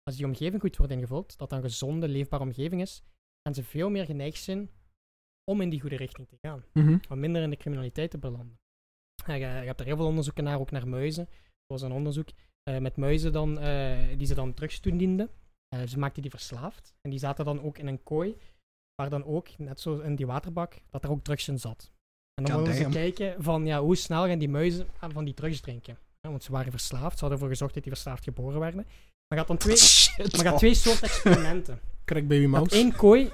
[0.02, 3.02] Als die omgeving goed wordt ingevuld, dat dan een gezonde, leefbare omgeving is,
[3.42, 4.70] gaan ze veel meer geneigd zijn
[5.48, 6.64] om in die goede richting te gaan.
[6.72, 6.98] Mhm.
[7.08, 8.58] Om minder in de criminaliteit te belanden.
[9.26, 11.28] Je, je hebt er heel veel onderzoeken naar, ook naar muizen.
[11.30, 12.28] Er was een onderzoek
[12.62, 15.30] eh, met muizen dan, eh, die ze dan drugs toedienden.
[15.68, 16.94] Eh, ze maakten die verslaafd.
[17.00, 18.36] En die zaten dan ook in een kooi,
[18.94, 21.92] waar dan ook, net zo in die waterbak, dat er ook drugs in zat.
[22.34, 25.34] En dan wilden ze kijken van ja, hoe snel gaan die muizen aan van die
[25.34, 25.98] drugs drinken.
[26.20, 28.86] Ja, want ze waren verslaafd, ze hadden ervoor gezorgd dat die verslaafd geboren werden.
[29.28, 30.36] Maar had dan twee, Shit.
[30.36, 31.80] maar had twee soorten experimenten.
[32.04, 32.76] Crack baby mouse.
[32.76, 33.30] één kooi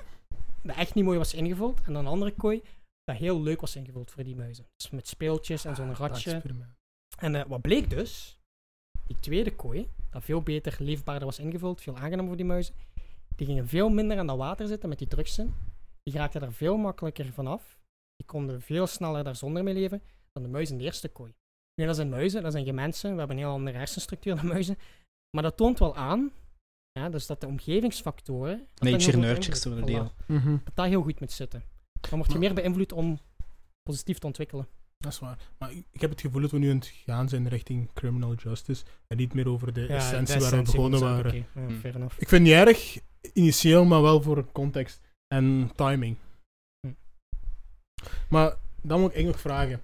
[0.65, 1.81] dat echt niet mooi was ingevuld.
[1.81, 2.63] En dan een andere kooi
[3.05, 4.67] dat heel leuk was ingevuld voor die muizen.
[4.77, 6.43] Dus met speeltjes en zo'n Dat ratje.
[7.19, 8.39] En eh, wat bleek dus?
[9.07, 12.75] Die tweede kooi, dat veel beter, leefbaarder was ingevuld, veel aangenamer voor die muizen,
[13.37, 15.55] die gingen veel minder aan dat water zitten met die drugs in.
[16.03, 17.79] Die raakten daar veel makkelijker vanaf.
[18.17, 20.03] Die konden veel sneller daar zonder mee leven
[20.33, 21.35] dan de muizen in de eerste kooi.
[21.75, 23.13] Nu, dat zijn muizen, dat zijn geen mensen.
[23.13, 24.79] We hebben een heel andere hersenstructuur dan muizen.
[25.31, 26.33] Maar dat toont wel aan,
[27.01, 28.59] ja, dus dat de omgevingsfactoren...
[28.59, 30.13] dat dat Nature heel veel nurture invloed- zo de voilà, deal.
[30.41, 30.57] Mhm.
[30.65, 31.63] Dat dat heel goed moet zitten.
[32.01, 33.19] Dan word je Maar- meer beïnvloed om
[33.83, 34.67] positief te ontwikkelen.
[34.99, 35.39] Dat is waar.
[35.59, 38.85] Maar ik heb het gevoel dat we nu aan het gaan zijn richting criminal justice.
[39.07, 41.27] En niet meer over de Ja, essentie waar we begonnen waren.
[41.27, 41.79] oké, ja, Hmm.
[41.81, 42.21] fair enough.
[42.21, 42.99] Ik vind het niet erg,
[43.33, 45.01] initieel, maar wel voor context
[45.35, 46.17] en timing.
[46.87, 46.93] Hm.
[48.29, 49.83] Maar dan moet ik eigenlijk nog vragen.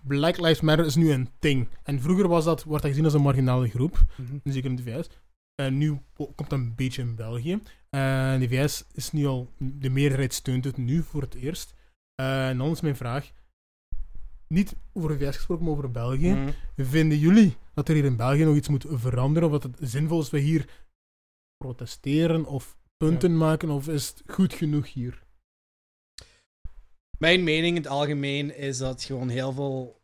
[0.00, 1.68] Black Lives Matter is nu een ding.
[1.82, 4.36] En vroeger was dat, wordt dat gezien als een marginale groep, Mhm.
[4.44, 5.08] zeker in de VS.
[5.54, 7.62] En nu po- komt dat een beetje in België.
[7.90, 11.74] En de VS is nu al, de meerderheid steunt het nu voor het eerst.
[12.14, 13.32] Eh, en dan is mijn vraag,
[14.46, 16.32] niet over de VS gesproken, maar over België.
[16.32, 16.50] Mhm.
[16.76, 19.48] Vinden jullie dat er hier in België nog iets moet veranderen?
[19.52, 20.86] Of dat het zinvol is dat we hier
[21.56, 23.70] protesteren of punten maken?
[23.70, 25.22] Of is het goed genoeg hier?
[27.18, 30.00] Mijn mening in het algemeen is dat gewoon heel veel,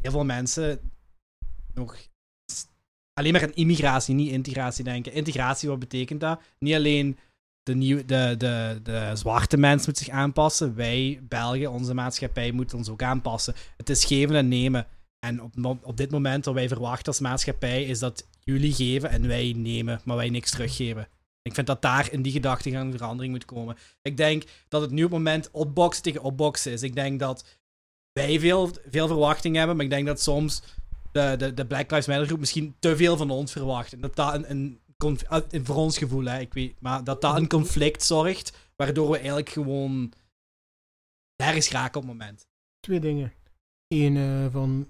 [0.00, 0.90] heel veel mensen
[1.74, 2.08] nog
[3.18, 5.12] alleen maar aan immigratie, niet integratie denken.
[5.12, 6.40] Integratie, wat betekent dat?
[6.58, 7.18] Niet alleen
[7.62, 10.74] de, de, de, de zwarte mens moet zich aanpassen.
[10.74, 13.54] Wij, Belgen, onze maatschappij, moeten ons ook aanpassen.
[13.76, 14.86] Het is geven en nemen.
[15.26, 19.26] En op, op dit moment wat wij verwachten als maatschappij is dat jullie geven en
[19.26, 21.08] wij nemen, maar wij niks teruggeven.
[21.42, 23.76] Ik vind dat daar in die gedachtegang verandering moet komen.
[24.02, 26.82] Ik denk dat het nu op het moment opboksen tegen opboksen is.
[26.82, 27.58] Ik denk dat
[28.12, 30.62] wij veel, veel verwachting hebben, maar ik denk dat soms
[31.16, 33.92] de, de, de Black Lives Matter groep misschien te veel van ons verwacht.
[33.92, 37.36] En dat dat een, eh, een- voor ons gevoel, hè, ik weet, maar dat dat
[37.36, 40.12] een conflict zorgt, waardoor we eigenlijk gewoon
[41.42, 42.48] nergens raken op het moment.
[42.80, 43.32] Twee dingen.
[43.88, 44.88] Eén eh, van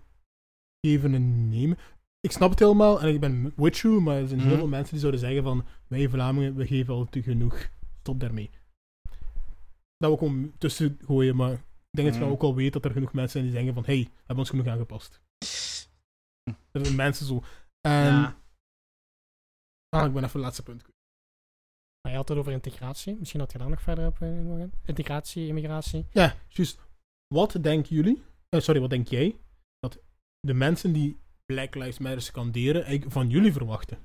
[0.81, 1.79] geven en nemen.
[2.20, 4.59] Ik snap het helemaal en ik ben with you, maar er zijn heel Mhm.
[4.59, 7.68] veel mensen die zouden zeggen van wij Vlamingen, we geven al te genoeg.
[8.01, 8.51] Stop daarmee.
[9.99, 11.61] Dat we gewoon tussen gooien, maar ik
[11.91, 12.31] denk dat je Mhm.
[12.33, 14.51] ook al weet dat er genoeg mensen zijn die zeggen van hey, we hebben ons
[14.51, 15.20] genoeg aangepast.
[16.71, 17.43] Er zijn mensen zo.
[17.81, 18.37] En, Ja.
[19.89, 20.83] ah, ik ben even het laatste punt.
[20.83, 20.95] kwijt.
[22.03, 23.17] Maar je had het over integratie.
[23.17, 24.73] Misschien dat je daar nog verder op in gaan.
[24.85, 26.07] Integratie, immigratie.
[26.11, 26.79] Ja, juist.
[27.35, 29.41] Wat denken jullie, eh, sorry, wat denk jij,
[29.79, 29.99] dat
[30.41, 33.97] de mensen die Black Lives Matter scanderen eigenlijk van jullie verwachten?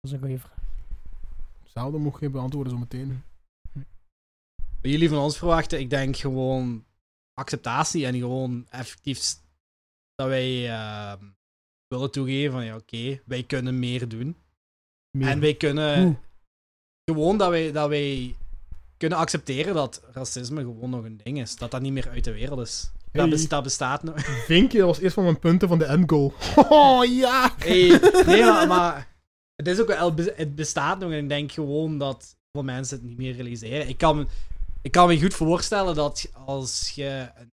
[0.00, 0.58] Dat is een goede vraag.
[1.62, 3.22] Hetzelfde mocht je beantwoorden zo meteen.
[4.80, 6.84] Wat jullie van ons verwachten, ik denk gewoon
[7.32, 9.18] acceptatie en gewoon effectief
[10.14, 11.24] dat wij ehm,
[11.88, 14.36] willen toegeven van ja, oké, wij kunnen meer doen.
[15.18, 15.28] Meer.
[15.28, 16.20] En wij kunnen
[17.04, 18.36] gewoon dat wij, dat wij
[18.96, 21.56] kunnen accepteren dat racisme gewoon nog een ding is.
[21.56, 22.90] Dat dat niet meer uit de wereld is.
[23.12, 23.28] Dat, Hey.
[23.30, 24.14] bes- dat bestaat nog.
[24.46, 26.32] Vinkje, dat was eerst van mijn punten van de end goal.
[26.68, 27.54] Oh ja!
[27.58, 27.88] Hey,
[28.26, 29.16] nee, maar, maar
[29.54, 33.06] het, is ook wel, het bestaat nog en ik denk gewoon dat veel mensen het
[33.06, 33.88] niet meer realiseren.
[33.88, 34.28] Ik kan,
[34.82, 37.52] ik kan me goed voorstellen dat als je een-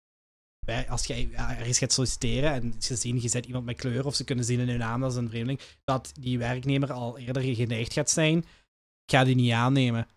[0.89, 4.23] als jij ergens gaat solliciteren en ze zien, je zet iemand met kleur of ze
[4.23, 7.93] kunnen zien in hun naam dat is een vreemdeling, dat die werknemer al eerder geneigd
[7.93, 10.07] gaat zijn, ik ga die niet aannemen.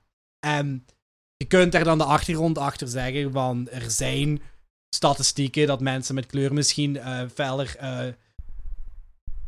[0.46, 0.86] En
[1.36, 4.42] je kunt er dan de achtergrond achter zeggen van er zijn
[4.94, 8.12] statistieken dat mensen met kleur misschien eh verder eh,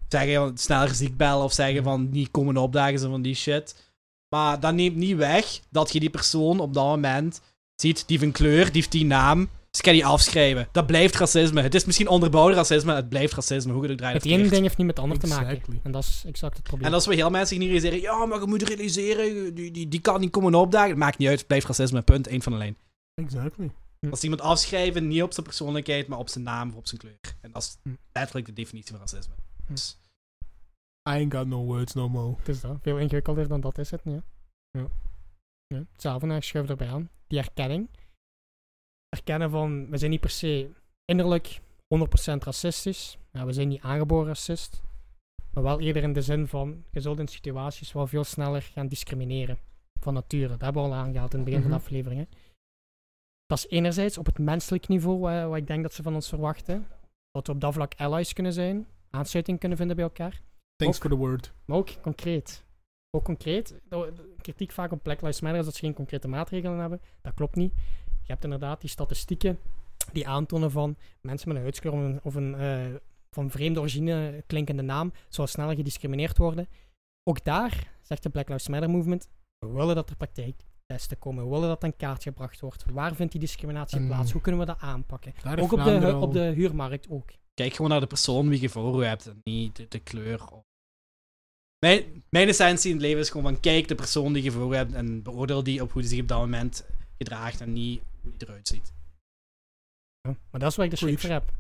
[0.09, 3.93] zeggen sneller ziek bellen of zeggen van niet komen opdagen zo van die shit.
[4.29, 7.41] Maar dat neemt niet weg dat je die persoon op dat moment
[7.75, 10.69] ziet, die heeft een kleur, die heeft die naam, dus ik ga die afschrijven.
[10.73, 11.61] Dat blijft racisme.
[11.63, 14.63] Het is misschien onderbouwd racisme, het blijft racisme, hoe je het draait Het ene ding
[14.63, 15.81] heeft niet met het ander te maken.
[15.83, 16.89] En dat is exact het probleem.
[16.89, 20.01] En als we heel mensen niet realiseren, ja, maar je moet realiseren, die, die, die
[20.01, 20.89] kan niet komen opdagen.
[20.89, 22.77] Het maakt niet uit, het blijft racisme, punt, één van de lijn.
[23.15, 23.71] Exactly.
[24.11, 27.19] Als iemand afschrijven, niet op zijn persoonlijkheid, maar op zijn naam of op zijn kleur.
[27.41, 27.91] En dat is Hm.
[28.13, 29.35] letterlijk de definitie van racisme.
[29.69, 29.99] Dus,
[31.09, 32.35] I ain't got no words no more.
[32.39, 32.77] Het is dat.
[32.83, 34.01] Veel ingewikkelder dan dat is het.
[34.05, 34.23] Ja.
[34.71, 34.87] Ja.
[35.67, 35.83] Ja.
[35.93, 37.09] Hetzelfde, nou, ik schuif erbij aan.
[37.27, 37.89] Die erkenning.
[39.15, 40.71] Erkennen van, we zijn niet per se
[41.05, 41.61] innerlijk
[41.95, 43.19] 100% racistisch.
[43.33, 44.83] Ja, we zijn niet aangeboren racist.
[45.53, 48.89] Maar wel eerder in de zin van, je zult in situaties wel veel sneller gaan
[48.89, 49.59] discrimineren.
[50.01, 50.49] Van nature.
[50.49, 51.79] Dat hebben we al aangehaald in het begin van Mhm.
[51.79, 52.21] de aflevering.
[52.21, 52.27] hè.
[53.47, 56.29] Dat is enerzijds op het menselijk niveau, eh, wat ik denk dat ze van ons
[56.29, 56.87] verwachten.
[57.31, 58.87] Dat we op dat vlak allies kunnen zijn.
[59.11, 60.41] Aansluiting kunnen vinden bij elkaar.
[60.77, 61.03] Thanks Ook.
[61.03, 61.53] for the word.
[61.65, 62.65] Maar ook concreet.
[63.11, 63.75] Ook concreet.
[64.41, 67.01] Kritiek vaak op Black Lives Matter is dat ze geen concrete maatregelen hebben.
[67.23, 67.73] Dat klopt niet.
[68.25, 69.59] Je hebt inderdaad die statistieken
[70.13, 72.95] die aantonen van mensen met een huidskleur of een, of een eh,
[73.31, 76.69] van vreemde origine klinkende naam zullen sneller gediscrimineerd worden.
[77.23, 81.45] Ook daar zegt de Black Lives Matter movement, we willen dat er praktijktesten komen.
[81.45, 82.85] We willen dat aan kaart gebracht wordt.
[82.93, 84.33] Waar vindt die discriminatie En plaats?
[84.33, 85.33] Hoe kunnen we dat aanpakken?
[85.59, 87.31] Ook op de, op de huurmarkt ook.
[87.55, 90.41] Kijk gewoon naar de persoon wie je voor je hebt en niet de, de kleur.
[91.79, 94.71] Mijn, mijn essentie in het leven is gewoon van kijk de persoon die je voor
[94.71, 96.87] je hebt en beoordeel die op hoe die zich op dat moment
[97.19, 98.93] gedraagt en niet hoe die eruit ziet.
[100.21, 101.53] Ja, maar dat is waar ik de schrik voor heb.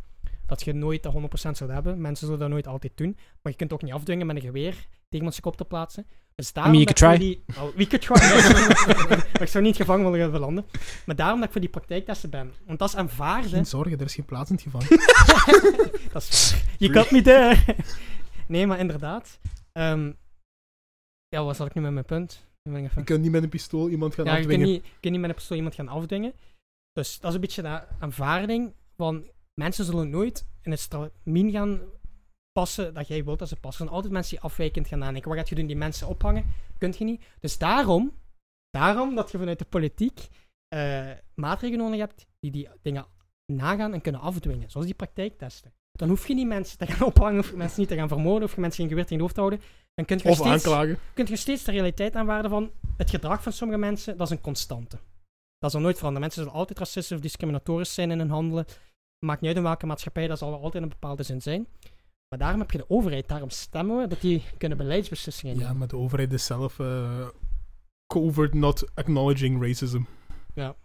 [0.46, 2.00] dat je nooit de 100% zou hebben.
[2.00, 3.16] Mensen zullen dat nooit altijd doen.
[3.42, 6.06] Maar je kunt ook niet afdwingen met een geweer tegen iemand zijn kop te plaatsen.
[6.34, 9.18] Dus daarom I mean, you dat could Die, oh, we could try.
[9.32, 10.66] maar ik zou niet gevangen willen belanden.
[11.06, 12.52] Maar daarom dat ik voor die praktijktesten ben.
[12.66, 13.50] Want dat is aanvaarden.
[13.50, 14.88] Geen zorgen, er is geen plaats in het gevangen.
[16.12, 16.62] dat is.
[16.78, 17.56] Je kunt niet there.
[18.46, 19.38] nee, maar inderdaad.
[19.72, 20.12] Ehm,
[21.28, 22.46] ja, wat zat ik nu met mijn punt?
[22.62, 24.72] Ik even- Je kunt niet met een pistool iemand gaan ja, je kunt, afdwingen.
[24.74, 26.32] niet, je kunt niet met een pistool iemand gaan afdwingen.
[26.94, 29.24] Dus dat is een beetje de aanvaarding van
[29.54, 31.80] mensen zullen nooit in het stramien gaan
[32.52, 33.70] passen dat jij wilt dat ze passen.
[33.70, 35.28] Er zijn altijd mensen die afwijkend gaan nadenken.
[35.28, 35.66] Wat gaat je doen?
[35.66, 36.44] Die mensen ophangen?
[36.78, 37.24] Kunt je niet.
[37.40, 38.12] Dus daarom,
[38.70, 40.28] daarom dat je vanuit de politiek
[40.68, 43.06] eh, maatregelen nodig hebt die die dingen
[43.52, 44.70] nagaan en kunnen afdwingen.
[44.70, 45.72] Zoals die praktijktesten.
[45.92, 48.54] Dan hoef je niet mensen te gaan ophangen, of mensen niet te gaan vermoorden, of
[48.54, 49.60] je mensen geen geweer tegen de hoofd te houden.
[49.94, 50.98] Dan kun je Of steeds aanklagen.
[51.14, 54.40] kunt je steeds de realiteit aanwaarden van het gedrag van sommige mensen, dat is een
[54.40, 54.98] constante.
[55.64, 56.26] Dat zal nooit veranderen.
[56.26, 58.64] Mensen zullen altijd racistisch of discriminatorisch zijn in hun handelen.
[59.26, 61.66] Maakt niet uit in welke maatschappij, dat zal er altijd in een bepaalde zin zijn.
[62.28, 65.76] Maar daarom heb je de overheid, daarom stemmen we, dat die kunnen beleidsbeslissingen Ja, nemen.
[65.78, 67.26] maar de overheid is zelf eh,
[68.14, 70.02] covert not acknowledging racism.
[70.54, 70.76] Inderdaad.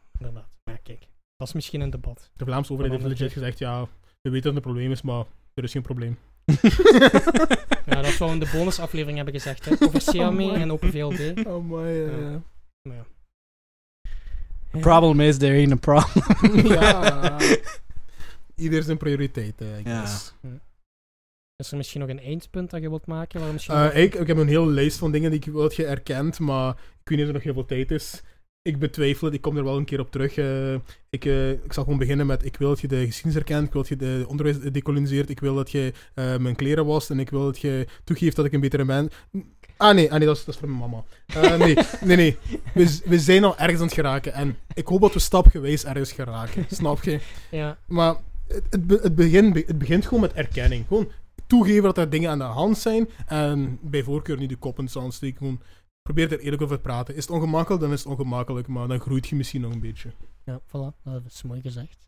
[0.64, 2.32] Maar ja, kijk, dat is misschien een debat.
[2.36, 3.82] De Vlaamse overheid heeft legit gezegd, ja,
[4.22, 6.18] we weten dat het een probleem is, maar er is geen probleem.
[7.86, 9.72] Ja, dat zou we in de bonusaflevering hebben gezegd, hè.
[9.88, 10.54] Over CME Amai.
[10.54, 11.46] en Open VLD.
[11.46, 12.42] Oh my, Ja.
[12.82, 13.06] Ja.
[14.72, 16.68] Problem is, there ain't a problem.
[16.80, 17.38] ja.
[18.56, 20.00] Ieder zijn prioriteit, eh, I Ja.
[20.00, 20.34] guess.
[21.56, 23.40] Is er misschien nog een eindpunt dat je wilt maken?
[23.40, 25.76] Waar misschien Eh, ik, ik heb een hele lijst van dingen die ik wil dat
[25.76, 28.22] je erkent, maar ik weet niet of er nog heel veel tijd is.
[28.62, 30.38] Ik betwijfel het, ik kom er wel een keer op terug.
[30.38, 30.74] eh,
[31.10, 33.74] ik, eh, ik zal gewoon beginnen met, ik wil dat je de geschiedenis herkent, ik
[33.74, 37.20] wil dat je de onderwijs decoloniseert, ik wil dat je eh, mijn kleren wast en
[37.20, 39.14] ik wil dat je toegeeft dat ik een betere mens...
[39.82, 41.04] Ah nee, ah, nee dat, is, dat is voor mijn mama.
[41.26, 42.38] Eh, nee, nee, nee.
[42.74, 46.12] We, we zijn al ergens aan het geraken en ik hoop dat we stapgewijs ergens
[46.12, 47.20] geraken, snap je?
[47.52, 48.16] Ja, Maar
[48.48, 50.86] het, het, be- het, begin, het begint gewoon met erkenning.
[50.88, 51.12] Gewoon
[51.48, 53.10] toegeven dat er dingen aan de hand zijn.
[53.28, 55.38] En bij voorkeur niet de kop in het zand steken.
[55.38, 55.62] Gewoon
[56.02, 57.16] probeer er eerlijk over te praten.
[57.16, 58.68] Is het ongemakkelijk, dan is het ongemakkelijk.
[58.68, 60.10] Maar dan groeit je misschien nog een beetje.
[60.46, 61.04] ja, voilà.
[61.04, 62.08] Dat is mooi gezegd.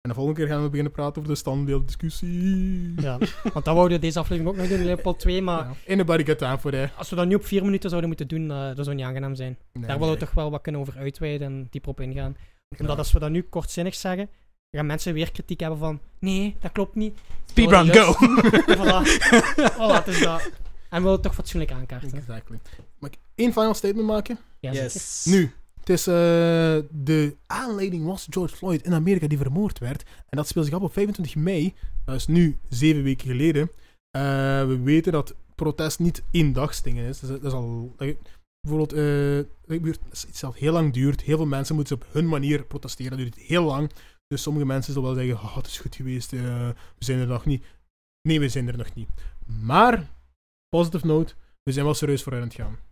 [0.00, 3.00] En de volgende keer gaan we beginnen praten over de standbeelddiscussie.
[3.00, 3.18] Ja,
[3.52, 5.92] want dat wouden we deze aflevering ook nog doen, Leopold 2, maar Ja.
[5.92, 6.90] Anybody got time for that.
[6.96, 9.34] als we dat nu op vier minuten zouden moeten doen, eh, dat zou niet aangenaam
[9.34, 9.58] zijn.
[9.72, 10.26] Nee, Daar willen we nee.
[10.26, 12.36] toch wel wat kunnen over uitweiden en dieper op ingaan.
[12.78, 14.28] Omdat als we dat nu kortzinnig zeggen,
[14.70, 17.18] gaan mensen weer kritiek hebben van nee, dat klopt niet.
[17.46, 18.12] Speedrun, go!
[18.78, 19.02] voilà.
[19.72, 20.42] voilà, het is dat.
[20.42, 22.12] En we willen het toch fatsoenlijk aankaarten.
[22.18, 22.58] Exactly.
[22.98, 24.38] Mag ik één final statement maken?
[24.60, 24.72] Ja.
[24.72, 25.24] Yes.
[25.24, 25.52] Nu,
[25.88, 26.14] het is, eh,
[26.90, 30.02] de aanleiding was George Floyd in Amerika die vermoord werd.
[30.02, 31.74] En dat speelt zich af op 25 mei.
[32.04, 33.70] Dat is nu zeven weken geleden.
[34.10, 34.22] Eh,
[34.66, 37.20] we weten dat protest niet één dagsdingen is.
[37.20, 37.94] Dat is, dat is al...
[38.60, 41.20] bijvoorbeeld, eh, dat is iets heel lang duurt.
[41.20, 43.10] Heel veel mensen moeten op hun manier protesteren.
[43.10, 43.90] Dat duurt heel lang.
[44.26, 47.44] Dus sommige mensen zullen wel zeggen, oh, het is goed geweest, we zijn er nog
[47.44, 47.64] niet.
[48.28, 49.08] Nee, we zijn er nog niet.
[49.62, 50.10] Maar,
[50.68, 52.87] positive note, we zijn wel serieus vooruit aan het gaan.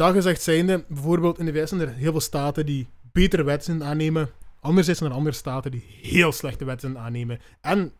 [0.00, 3.84] Dat gezegd zijnde, bijvoorbeeld in de VS zijn er heel veel staten die betere wetten
[3.84, 4.30] aannemen.
[4.60, 7.40] Anderzijds zijn er andere staten die heel slechte wetten aannemen.
[7.60, 7.92] En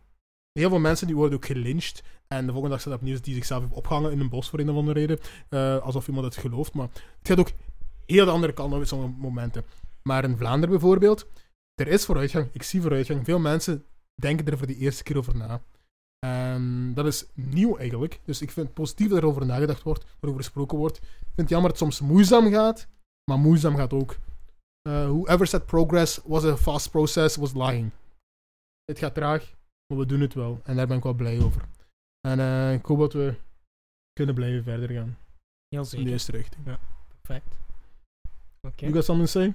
[0.53, 2.03] heel veel mensen die worden ook gelyncht.
[2.28, 4.70] En de volgende dag staat opnieuw die zichzelf heeft opgehangen in een bos voor een
[4.70, 5.18] of andere reden.
[5.48, 6.74] Eh, alsof iemand het gelooft.
[6.74, 6.88] Maar
[7.18, 7.51] het gaat ook
[8.07, 9.64] heel de andere kant op in sommige momenten.
[10.03, 11.26] Maar in Vlaanderen bijvoorbeeld,
[11.74, 12.48] er is vooruitgang.
[12.53, 13.24] Ik zie vooruitgang.
[13.24, 13.84] Veel mensen
[14.14, 15.62] denken er voor de eerste keer over na.
[16.26, 18.20] En dat is nieuw eigenlijk.
[18.24, 20.96] Dus ik vind het positief dat er over nagedacht wordt, erover gesproken wordt.
[20.96, 22.88] Ik vind het jammer dat het soms moeizaam gaat,
[23.30, 24.16] maar moeizaam gaat ook.
[24.88, 27.90] Uh, whoever said progress was a fast process was lying.
[28.84, 29.54] Het gaat traag,
[29.86, 30.60] maar we doen het wel.
[30.64, 31.68] En daar ben ik wel blij over.
[32.28, 33.34] En eh, ik hoop dat we
[34.12, 35.18] kunnen blijven verder gaan
[35.68, 36.06] Heel in zeker.
[36.06, 36.64] deze richting.
[37.22, 37.54] Perfect.
[38.66, 38.84] Oké.
[38.84, 39.54] You got something to say?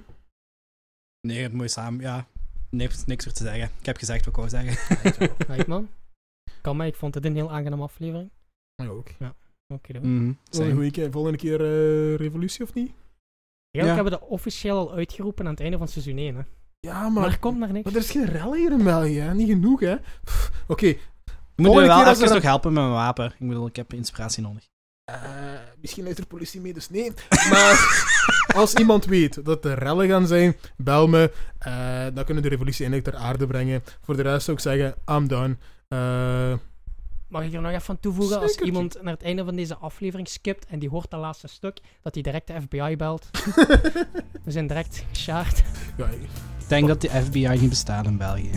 [1.20, 2.00] Nee, het mooi samen.
[2.00, 2.26] Ja,
[2.70, 3.70] niks, niks meer te zeggen.
[3.78, 4.96] Ik heb gezegd wat ik wou zeggen.
[5.46, 5.88] Right, man.
[6.66, 8.30] Kan mij, ik vond het een heel aangename aflevering.
[8.82, 9.08] Mij ook.
[9.74, 10.02] Oké, dan.
[10.02, 10.72] Mhm, Volgende, same.
[10.72, 12.86] goeie keer- volgende keer eh, revolutie of niet?
[13.70, 13.94] Eigenlijk Ja.
[13.94, 16.34] hebben we dat officieel al uitgeroepen aan het einde van seizoen 1.
[16.36, 16.42] Hè.
[16.80, 17.84] Ja, Maar, maar, er komt maar niks.
[17.84, 19.34] maar er is geen rel hier in België, hè?
[19.34, 19.94] niet genoeg hè.
[20.68, 20.98] Oké, Ik
[21.56, 23.26] moet je wel keer als even nog helpen met mijn wapen.
[23.38, 24.64] Ik bedoel, ik heb inspiratie nodig.
[25.04, 25.18] Eh,
[25.80, 27.12] misschien luistert de politie mee, dus nee.
[27.50, 28.04] Maar
[28.60, 31.32] als iemand weet dat er rellen gaan zijn, bel me.
[31.58, 33.82] Eh, dan kunnen we de revolutie eindelijk ter aarde brengen.
[34.02, 35.56] Voor de rest zou ik zeggen, I'm done.
[35.88, 36.52] Eh,
[37.28, 38.40] Mag ik er nog even aan toevoegen?
[38.40, 41.80] Als iemand naar het einde van deze aflevering skipt en die hoort dat laatste stuk,
[42.02, 43.28] dat hij direct de FBI belt.
[44.44, 45.62] We zijn direct geshaard.
[45.96, 46.06] ja,
[46.58, 48.50] Ik denk dat de FBI niet bestaat in België.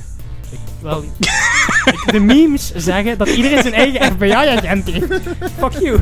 [0.82, 1.04] Wel,
[2.06, 5.14] de memes zeggen dat iedereen zijn eigen FBI-agent heeft.
[5.58, 6.00] Fuck you.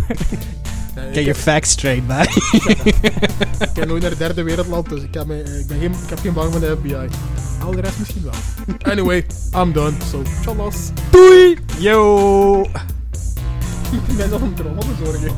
[0.97, 2.21] Ik, Get your facts straight, man.
[3.67, 6.09] ik ken nooit naar het derde wereldland, dus ik heb, me, ik, ben geen, ik
[6.09, 7.07] heb geen bang van de FBI.
[7.63, 8.33] Al de rest misschien wel.
[8.91, 9.25] Anyway,
[9.55, 9.93] I'm done.
[10.11, 10.75] So, tjallas.
[11.09, 11.57] Doei!
[11.79, 12.61] Yo!
[14.07, 15.31] Ik ben nog een de zorgen.